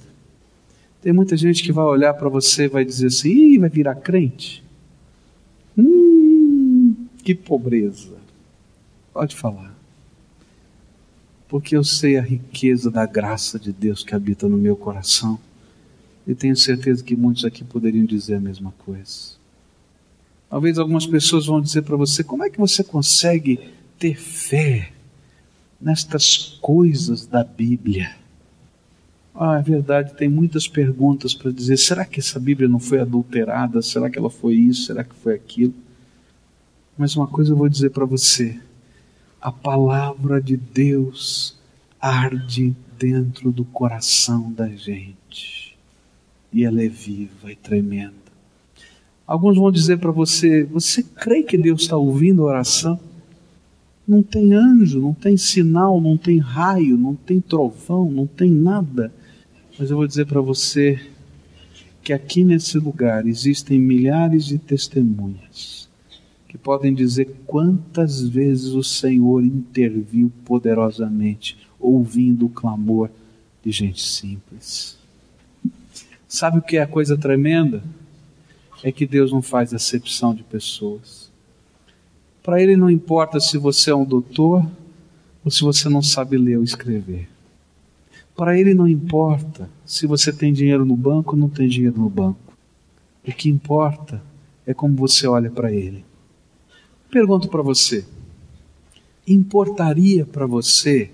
Tem 1.03 1.13
muita 1.13 1.37
gente 1.37 1.65
que 1.65 1.73
vai 1.73 1.85
olhar 1.85 2.15
para 2.15 2.29
você 2.29 2.65
e 2.65 2.69
vai 2.69 2.85
dizer 2.85 3.09
assim: 3.09 3.31
Ih, 3.31 3.59
vai 3.59 3.69
virar 3.69 3.97
crente. 3.97 4.63
Hum, 5.77 6.95
que 7.25 7.35
pobreza. 7.35 8.17
Pode 9.13 9.35
falar. 9.35 9.75
Porque 11.49 11.77
eu 11.77 11.83
sei 11.83 12.17
a 12.17 12.23
riqueza 12.23 12.89
da 12.89 13.05
graça 13.05 13.59
de 13.59 13.73
Deus 13.73 14.05
que 14.05 14.15
habita 14.15 14.49
no 14.49 14.57
meu 14.57 14.77
coração. 14.77 15.37
E 16.25 16.35
tenho 16.35 16.57
certeza 16.57 17.03
que 17.03 17.17
muitos 17.17 17.45
aqui 17.45 17.65
poderiam 17.65 18.05
dizer 18.05 18.37
a 18.37 18.41
mesma 18.41 18.73
coisa. 18.85 19.41
Talvez 20.49 20.79
algumas 20.79 21.07
pessoas 21.07 21.47
vão 21.47 21.61
dizer 21.61 21.83
para 21.83 21.97
você: 21.97 22.23
como 22.23 22.45
é 22.45 22.51
que 22.51 22.59
você 22.59 22.85
consegue 22.85 23.59
ter 23.99 24.15
fé 24.17 24.93
nestas 25.81 26.59
coisas 26.61 27.27
da 27.27 27.43
Bíblia? 27.43 28.15
Ah, 29.35 29.59
é 29.59 29.63
verdade, 29.63 30.15
tem 30.15 30.29
muitas 30.29 30.69
perguntas 30.69 31.35
para 31.35 31.51
dizer: 31.51 31.77
será 31.79 32.05
que 32.05 32.21
essa 32.21 32.39
Bíblia 32.39 32.69
não 32.69 32.79
foi 32.79 33.01
adulterada? 33.01 33.81
Será 33.81 34.11
que 34.11 34.19
ela 34.19 34.29
foi 34.29 34.55
isso? 34.55 34.87
Será 34.87 35.03
que 35.03 35.15
foi 35.15 35.35
aquilo? 35.35 35.75
Mas 36.99 37.17
uma 37.17 37.27
coisa 37.27 37.53
eu 37.53 37.57
vou 37.57 37.69
dizer 37.69 37.91
para 37.91 38.05
você: 38.05 38.61
a 39.41 39.51
palavra 39.51 40.43
de 40.43 40.57
Deus 40.57 41.59
arde 41.99 42.75
dentro 42.99 43.51
do 43.51 43.65
coração 43.65 44.53
da 44.53 44.69
gente, 44.69 45.77
e 46.53 46.65
ela 46.65 46.83
é 46.83 46.89
viva 46.89 47.51
e 47.51 47.57
tremenda. 47.57 48.13
Alguns 49.27 49.57
vão 49.57 49.71
dizer 49.71 49.99
para 49.99 50.11
você: 50.11 50.65
você 50.65 51.03
crê 51.03 51.43
que 51.43 51.57
Deus 51.57 51.83
está 51.83 51.97
ouvindo 51.97 52.43
a 52.43 52.47
oração? 52.47 53.01
Não 54.11 54.23
tem 54.23 54.53
anjo, 54.53 55.01
não 55.01 55.15
tem 55.15 55.37
sinal, 55.37 56.01
não 56.01 56.17
tem 56.17 56.39
raio, 56.39 56.99
não 56.99 57.15
tem 57.15 57.41
trovão, 57.41 58.11
não 58.11 58.27
tem 58.27 58.51
nada 58.51 59.13
mas 59.81 59.91
eu 59.91 59.97
vou 59.97 60.07
dizer 60.07 60.27
para 60.27 60.43
você 60.43 61.01
que 62.03 62.13
aqui 62.13 62.45
nesse 62.45 62.79
lugar 62.79 63.27
existem 63.27 63.79
milhares 63.79 64.45
de 64.45 64.59
testemunhas 64.59 65.89
que 66.47 66.59
podem 66.59 66.93
dizer 66.93 67.35
quantas 67.47 68.21
vezes 68.21 68.75
o 68.75 68.83
Senhor 68.83 69.43
interviu 69.43 70.31
poderosamente, 70.45 71.57
ouvindo 71.79 72.45
o 72.45 72.51
clamor 72.51 73.09
de 73.65 73.71
gente 73.71 74.03
simples. 74.03 74.99
Sabe 76.29 76.59
o 76.59 76.63
que 76.63 76.77
é 76.77 76.83
a 76.83 76.87
coisa 76.87 77.17
tremenda? 77.17 77.83
É 78.83 78.93
que 78.93 79.07
Deus 79.07 79.33
não 79.33 79.41
faz 79.41 79.73
acepção 79.73 80.35
de 80.35 80.43
pessoas. 80.43 81.20
Para 82.43 82.63
Ele 82.63 82.77
não 82.77 82.91
importa 82.91 83.39
se 83.39 83.59
você 83.59 83.91
é 83.91 83.95
um 83.95 84.05
doutor 84.05 84.67
ou 85.45 85.51
se 85.51 85.63
você 85.63 85.89
não 85.89 86.03
sabe 86.03 86.37
ler 86.37 86.59
ou 86.59 86.65
escrever. 86.65 87.29
Para 88.37 88.59
ele 88.59 88.73
não 88.73 88.89
importa 88.89 89.69
se 89.85 90.07
você 90.07 90.33
tem 90.33 90.53
dinheiro 90.53 90.85
no 90.85 90.97
banco 90.97 91.33
ou 91.33 91.39
não 91.39 91.49
tem 91.49 91.69
dinheiro 91.69 92.01
no 92.01 92.09
banco. 92.09 92.39
O 93.27 93.33
que 93.33 93.51
importa 93.51 94.23
é 94.67 94.73
como 94.73 94.97
você 94.97 95.27
olha 95.27 95.51
para 95.51 95.71
ele. 95.71 96.05
Pergunto 97.11 97.49
para 97.49 97.61
você: 97.61 98.05
importaria 99.27 100.25
para 100.25 100.47
você 100.47 101.11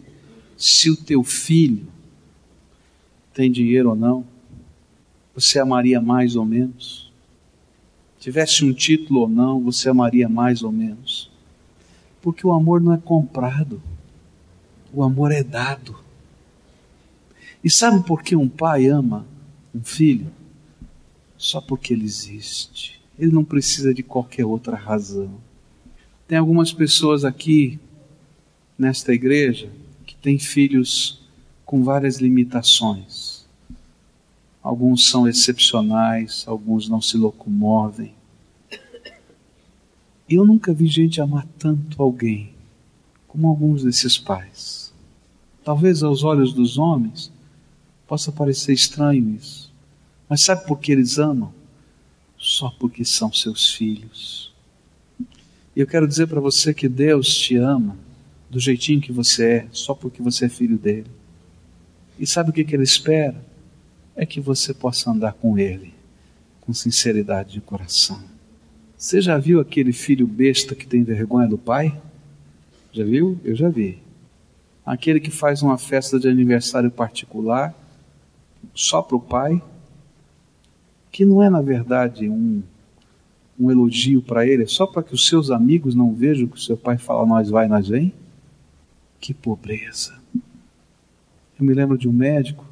se 0.57 0.89
o 0.91 0.97
teu 0.97 1.25
filho 1.25 1.87
tem 3.35 3.51
dinheiro 3.51 3.91
ou 3.91 3.97
não? 3.97 4.25
Você 5.35 5.59
amaria 5.59 6.01
mais 6.01 6.37
ou 6.37 6.45
menos? 6.45 7.06
Tivesse 8.27 8.65
um 8.65 8.73
título 8.73 9.21
ou 9.21 9.29
não, 9.29 9.63
você 9.63 9.89
amaria 9.89 10.29
mais 10.29 10.65
ou 10.65 10.73
menos? 10.73 11.31
Porque 12.21 12.45
o 12.45 12.53
amor 12.53 12.81
não 12.81 12.93
é 12.93 12.99
comprado, 12.99 13.81
o 14.93 15.05
amor 15.05 15.31
é 15.31 15.45
dado. 15.45 15.97
E 17.63 17.71
sabe 17.71 18.05
por 18.05 18.25
que 18.25 18.35
um 18.35 18.49
pai 18.49 18.89
ama 18.89 19.25
um 19.73 19.81
filho? 19.81 20.27
Só 21.39 21.61
porque 21.61 21.95
ele 21.95 22.05
existe. 22.05 23.01
Ele 23.17 23.31
não 23.31 23.45
precisa 23.45 23.95
de 23.95 24.03
qualquer 24.03 24.45
outra 24.45 24.75
razão. 24.75 25.31
Tem 26.27 26.37
algumas 26.37 26.73
pessoas 26.73 27.25
aqui 27.25 27.79
nesta 28.77 29.15
igreja 29.15 29.71
que 30.05 30.17
têm 30.17 30.37
filhos 30.37 31.25
com 31.65 31.85
várias 31.85 32.17
limitações. 32.17 33.36
Alguns 34.67 35.09
são 35.09 35.29
excepcionais, 35.29 36.43
alguns 36.45 36.89
não 36.89 37.01
se 37.01 37.17
locomovem. 37.17 38.13
Eu 40.29 40.45
nunca 40.45 40.75
vi 40.75 40.89
gente 40.89 41.21
amar 41.21 41.47
tanto 41.57 42.03
alguém 42.03 42.53
como 43.29 43.47
alguns 43.47 43.85
desses 43.85 44.19
pais. 44.19 44.93
Talvez 45.63 46.03
aos 46.03 46.25
olhos 46.25 46.53
dos 46.53 46.79
homens, 46.79 47.31
Possa 48.09 48.31
parecer 48.31 48.73
estranho 48.73 49.35
isso, 49.35 49.73
mas 50.29 50.43
sabe 50.43 50.65
por 50.65 50.79
que 50.79 50.93
eles 50.93 51.19
amam? 51.19 51.53
Só 52.39 52.71
porque 52.71 53.05
são 53.05 53.33
seus 53.33 53.73
filhos. 53.75 54.53
E 55.75 55.81
eu 55.81 55.87
quero 55.87 56.07
dizer 56.07 56.29
para 56.29 56.41
você 56.41 56.73
que 56.73 56.89
Deus 56.89 57.37
te 57.37 57.57
ama 57.57 57.97
do 58.49 58.61
jeitinho 58.61 59.01
que 59.01 59.11
você 59.11 59.45
é, 59.45 59.69
só 59.73 59.93
porque 59.93 60.23
você 60.23 60.47
é 60.47 60.49
filho 60.49 60.79
dele. 60.79 61.11
E 62.19 62.27
sabe 62.27 62.51
o 62.51 62.53
que, 62.53 62.65
que 62.65 62.75
ele 62.77 62.85
espera? 62.85 63.45
É 64.17 64.25
que 64.25 64.41
você 64.41 64.73
possa 64.73 65.11
andar 65.11 65.35
com 65.35 65.59
ele, 65.59 65.93
com 66.63 66.73
sinceridade 66.73 67.53
de 67.53 67.61
coração. 67.61 68.19
Você 68.97 69.21
já 69.21 69.37
viu 69.37 69.61
aquele 69.61 69.93
filho 69.93 70.27
besta 70.27 70.75
que 70.75 70.87
tem 70.87 71.05
vergonha 71.05 71.47
do 71.47 71.59
pai? 71.59 72.01
Já 72.93 73.05
viu? 73.05 73.39
Eu 73.45 73.55
já 73.55 73.69
vi. 73.69 73.99
Aquele 74.85 75.21
que 75.21 75.31
faz 75.31 75.63
uma 75.63 75.77
festa 75.77 76.19
de 76.19 76.29
aniversário 76.29 76.91
particular 76.91 77.75
só 78.75 79.03
para 79.03 79.17
o 79.17 79.21
pai, 79.21 79.63
que 81.13 81.25
não 81.25 81.43
é 81.43 81.51
na 81.51 81.61
verdade 81.61 82.29
um, 82.29 82.63
um 83.59 83.71
elogio 83.71 84.23
para 84.23 84.47
ele, 84.47 84.65
é 84.65 84.67
só 84.67 84.87
para 84.87 85.03
que 85.03 85.15
os 85.15 85.27
seus 85.27 85.51
amigos 85.51 85.95
não 85.95 86.15
vejam 86.15 86.47
que 86.47 86.57
o 86.57 86.61
seu 86.61 86.77
pai 86.77 86.99
fala 86.99 87.27
nós 87.27 87.51
vai, 87.51 87.69
nós 87.69 87.89
vem? 87.89 88.13
Que 89.21 89.35
pobreza. 89.35 90.15
Eu 91.59 91.65
me 91.65 91.75
lembro 91.75 91.97
de 91.97 92.09
um 92.09 92.13
médico 92.13 92.66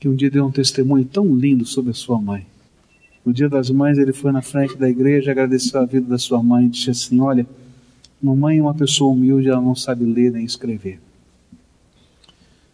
que 0.00 0.08
um 0.08 0.14
dia 0.14 0.30
deu 0.30 0.46
um 0.46 0.50
testemunho 0.50 1.04
tão 1.04 1.36
lindo 1.36 1.66
sobre 1.66 1.90
a 1.90 1.94
sua 1.94 2.18
mãe. 2.18 2.46
No 3.22 3.34
dia 3.34 3.50
das 3.50 3.68
mães, 3.68 3.98
ele 3.98 4.14
foi 4.14 4.32
na 4.32 4.40
frente 4.40 4.74
da 4.78 4.88
igreja, 4.88 5.30
agradeceu 5.30 5.78
a 5.78 5.84
vida 5.84 6.06
da 6.06 6.16
sua 6.16 6.42
mãe 6.42 6.64
e 6.64 6.70
disse 6.70 6.90
assim: 6.90 7.20
Olha, 7.20 7.46
mamãe 8.20 8.58
é 8.58 8.62
uma 8.62 8.74
pessoa 8.74 9.12
humilde, 9.12 9.50
ela 9.50 9.60
não 9.60 9.74
sabe 9.74 10.06
ler 10.06 10.32
nem 10.32 10.42
escrever. 10.42 10.98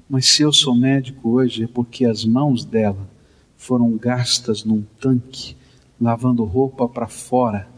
Mas 0.08 0.26
se 0.26 0.42
eu 0.42 0.52
sou 0.52 0.72
médico 0.72 1.30
hoje 1.30 1.64
é 1.64 1.66
porque 1.66 2.04
as 2.04 2.24
mãos 2.24 2.64
dela 2.64 3.10
foram 3.56 3.96
gastas 3.96 4.62
num 4.62 4.84
tanque, 5.00 5.56
lavando 6.00 6.44
roupa 6.44 6.88
para 6.88 7.08
fora, 7.08 7.68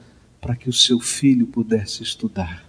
para 0.43 0.55
que 0.55 0.69
o 0.69 0.73
seu 0.75 1.01
filho 1.01 1.47
pudesse 1.47 2.03
estudar. 2.03 2.69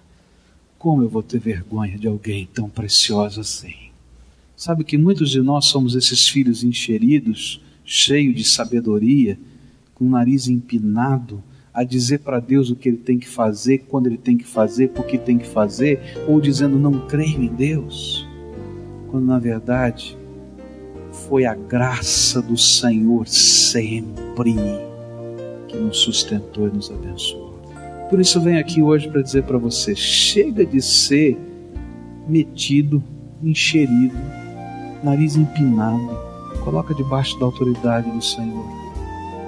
Como 0.77 1.01
eu 1.01 1.09
vou 1.09 1.21
ter 1.21 1.39
vergonha 1.39 1.97
de 1.97 2.07
alguém 2.07 2.47
tão 2.53 2.69
precioso 2.69 3.41
assim? 3.41 3.88
Sabe 4.59 4.83
que 4.83 4.97
muitos 4.97 5.29
de 5.29 5.41
nós 5.41 5.67
somos 5.67 5.95
esses 5.95 6.27
filhos 6.27 6.65
encheridos, 6.65 7.63
cheio 7.85 8.33
de 8.33 8.43
sabedoria, 8.43 9.39
com 9.95 10.03
o 10.03 10.09
nariz 10.09 10.49
empinado, 10.49 11.41
a 11.73 11.85
dizer 11.85 12.19
para 12.19 12.41
Deus 12.41 12.69
o 12.69 12.75
que 12.75 12.89
ele 12.89 12.97
tem 12.97 13.17
que 13.17 13.29
fazer, 13.29 13.85
quando 13.87 14.07
ele 14.07 14.17
tem 14.17 14.35
que 14.37 14.43
fazer, 14.43 14.89
por 14.89 15.05
que 15.05 15.17
tem 15.17 15.37
que 15.37 15.47
fazer, 15.47 16.01
ou 16.27 16.41
dizendo 16.41 16.77
não 16.77 17.07
creio 17.07 17.41
em 17.41 17.47
Deus, 17.47 18.27
quando 19.09 19.27
na 19.27 19.39
verdade 19.39 20.17
foi 21.09 21.45
a 21.45 21.55
graça 21.55 22.41
do 22.41 22.57
Senhor 22.57 23.29
sempre 23.29 24.55
que 25.69 25.77
nos 25.77 25.99
sustentou 25.99 26.67
e 26.67 26.71
nos 26.71 26.91
abençoou. 26.91 27.61
Por 28.09 28.19
isso 28.19 28.41
venho 28.41 28.59
aqui 28.59 28.81
hoje 28.81 29.07
para 29.07 29.21
dizer 29.21 29.43
para 29.43 29.57
você: 29.57 29.95
chega 29.95 30.65
de 30.65 30.81
ser 30.81 31.37
metido, 32.27 33.01
encherido, 33.41 34.17
nariz 35.03 35.35
empinado. 35.35 36.17
Coloca 36.63 36.93
debaixo 36.93 37.37
da 37.39 37.45
autoridade 37.45 38.09
do 38.09 38.21
Senhor 38.21 38.65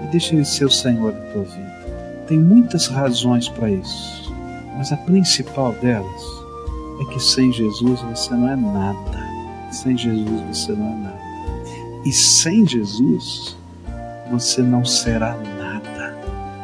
e 0.03 0.07
deixa 0.07 0.33
Ele 0.33 0.45
ser 0.45 0.65
o 0.65 0.71
Senhor 0.71 1.11
da 1.11 1.21
tua 1.31 1.43
vida. 1.43 1.81
Tem 2.27 2.39
muitas 2.39 2.87
razões 2.87 3.49
para 3.49 3.69
isso, 3.69 4.33
mas 4.77 4.91
a 4.91 4.97
principal 4.97 5.73
delas 5.73 6.41
é 7.01 7.05
que 7.05 7.19
sem 7.19 7.51
Jesus 7.51 8.01
você 8.01 8.33
não 8.33 8.49
é 8.49 8.55
nada. 8.55 9.31
Sem 9.71 9.97
Jesus 9.97 10.41
você 10.51 10.73
não 10.73 10.87
é 10.87 10.95
nada. 10.95 11.21
E 12.05 12.11
sem 12.11 12.65
Jesus 12.65 13.57
você 14.29 14.61
não 14.61 14.85
será 14.85 15.35
nada. 15.57 16.17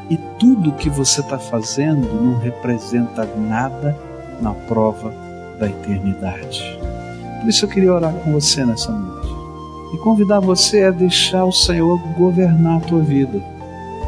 E 0.09 0.17
tudo 0.39 0.71
que 0.73 0.89
você 0.89 1.21
está 1.21 1.38
fazendo 1.38 2.21
não 2.21 2.39
representa 2.39 3.25
nada 3.25 3.97
na 4.41 4.53
prova 4.53 5.13
da 5.59 5.67
eternidade. 5.67 6.76
Por 7.47 7.51
isso 7.51 7.63
eu 7.63 7.69
queria 7.69 7.93
orar 7.93 8.13
com 8.13 8.33
você 8.33 8.65
nessa 8.65 8.91
noite 8.91 9.29
e 9.93 9.97
convidar 9.99 10.41
você 10.41 10.83
a 10.83 10.91
deixar 10.91 11.45
o 11.45 11.51
Senhor 11.53 11.97
governar 12.17 12.79
a 12.79 12.81
tua 12.81 12.99
vida. 12.99 13.39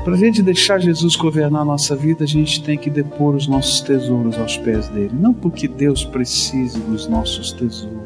Para 0.04 0.16
a 0.16 0.18
gente 0.18 0.44
deixar 0.44 0.78
Jesus 0.78 1.16
governar 1.16 1.62
a 1.62 1.66
nossa 1.66 1.96
vida, 1.96 2.26
a 2.26 2.28
gente 2.28 2.62
tem 2.62 2.78
que 2.78 2.90
depor 2.90 3.36
os 3.36 3.48
nossos 3.48 3.80
tesouros 3.80 4.38
aos 4.38 4.58
pés 4.58 4.90
dele. 4.90 5.12
Não 5.14 5.34
porque 5.34 5.70
Deus 5.70 6.04
precise 6.04 6.78
dos 6.82 7.08
nossos 7.08 7.54
tesouros, 7.54 7.98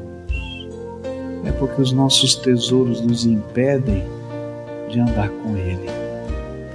é 1.45 1.51
porque 1.53 1.81
os 1.81 1.91
nossos 1.91 2.36
tesouros 2.36 3.01
nos 3.01 3.25
impedem 3.25 4.03
de 4.88 4.99
andar 4.99 5.29
com 5.29 5.57
Ele. 5.57 5.89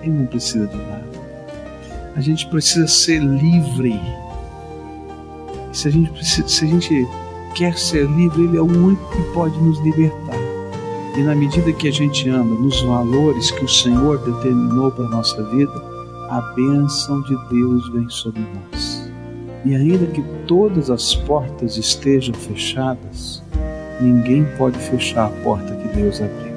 Ele 0.02 0.10
não 0.10 0.26
precisa 0.26 0.66
de 0.66 0.76
nada. 0.76 1.06
A 2.16 2.20
gente 2.20 2.44
precisa 2.48 2.88
ser 2.88 3.20
livre. 3.20 4.00
Se 5.72 5.86
a 5.86 5.92
gente, 5.92 6.24
se 6.26 6.64
a 6.64 6.68
gente 6.68 7.06
quer 7.54 7.76
ser 7.76 8.06
livre, 8.06 8.44
Ele 8.44 8.56
é 8.56 8.60
o 8.60 8.64
único 8.64 9.10
que 9.10 9.22
pode 9.32 9.58
nos 9.58 9.78
libertar. 9.80 10.38
E 11.16 11.22
na 11.22 11.34
medida 11.34 11.72
que 11.72 11.88
a 11.88 11.92
gente 11.92 12.28
anda 12.28 12.54
nos 12.54 12.80
valores 12.82 13.50
que 13.50 13.64
o 13.64 13.68
Senhor 13.68 14.18
determinou 14.18 14.90
para 14.90 15.06
a 15.06 15.10
nossa 15.10 15.42
vida, 15.50 15.82
a 16.30 16.40
bênção 16.54 17.20
de 17.22 17.36
Deus 17.48 17.88
vem 17.90 18.08
sobre 18.08 18.40
nós. 18.40 19.10
E 19.64 19.74
ainda 19.74 20.06
que 20.06 20.22
todas 20.46 20.90
as 20.90 21.14
portas 21.14 21.76
estejam 21.76 22.34
fechadas, 22.34 23.42
ninguém 24.00 24.46
pode 24.56 24.78
fechar 24.78 25.26
a 25.26 25.42
porta 25.42 25.74
que 25.74 25.96
Deus 25.96 26.20
abriu. 26.20 26.47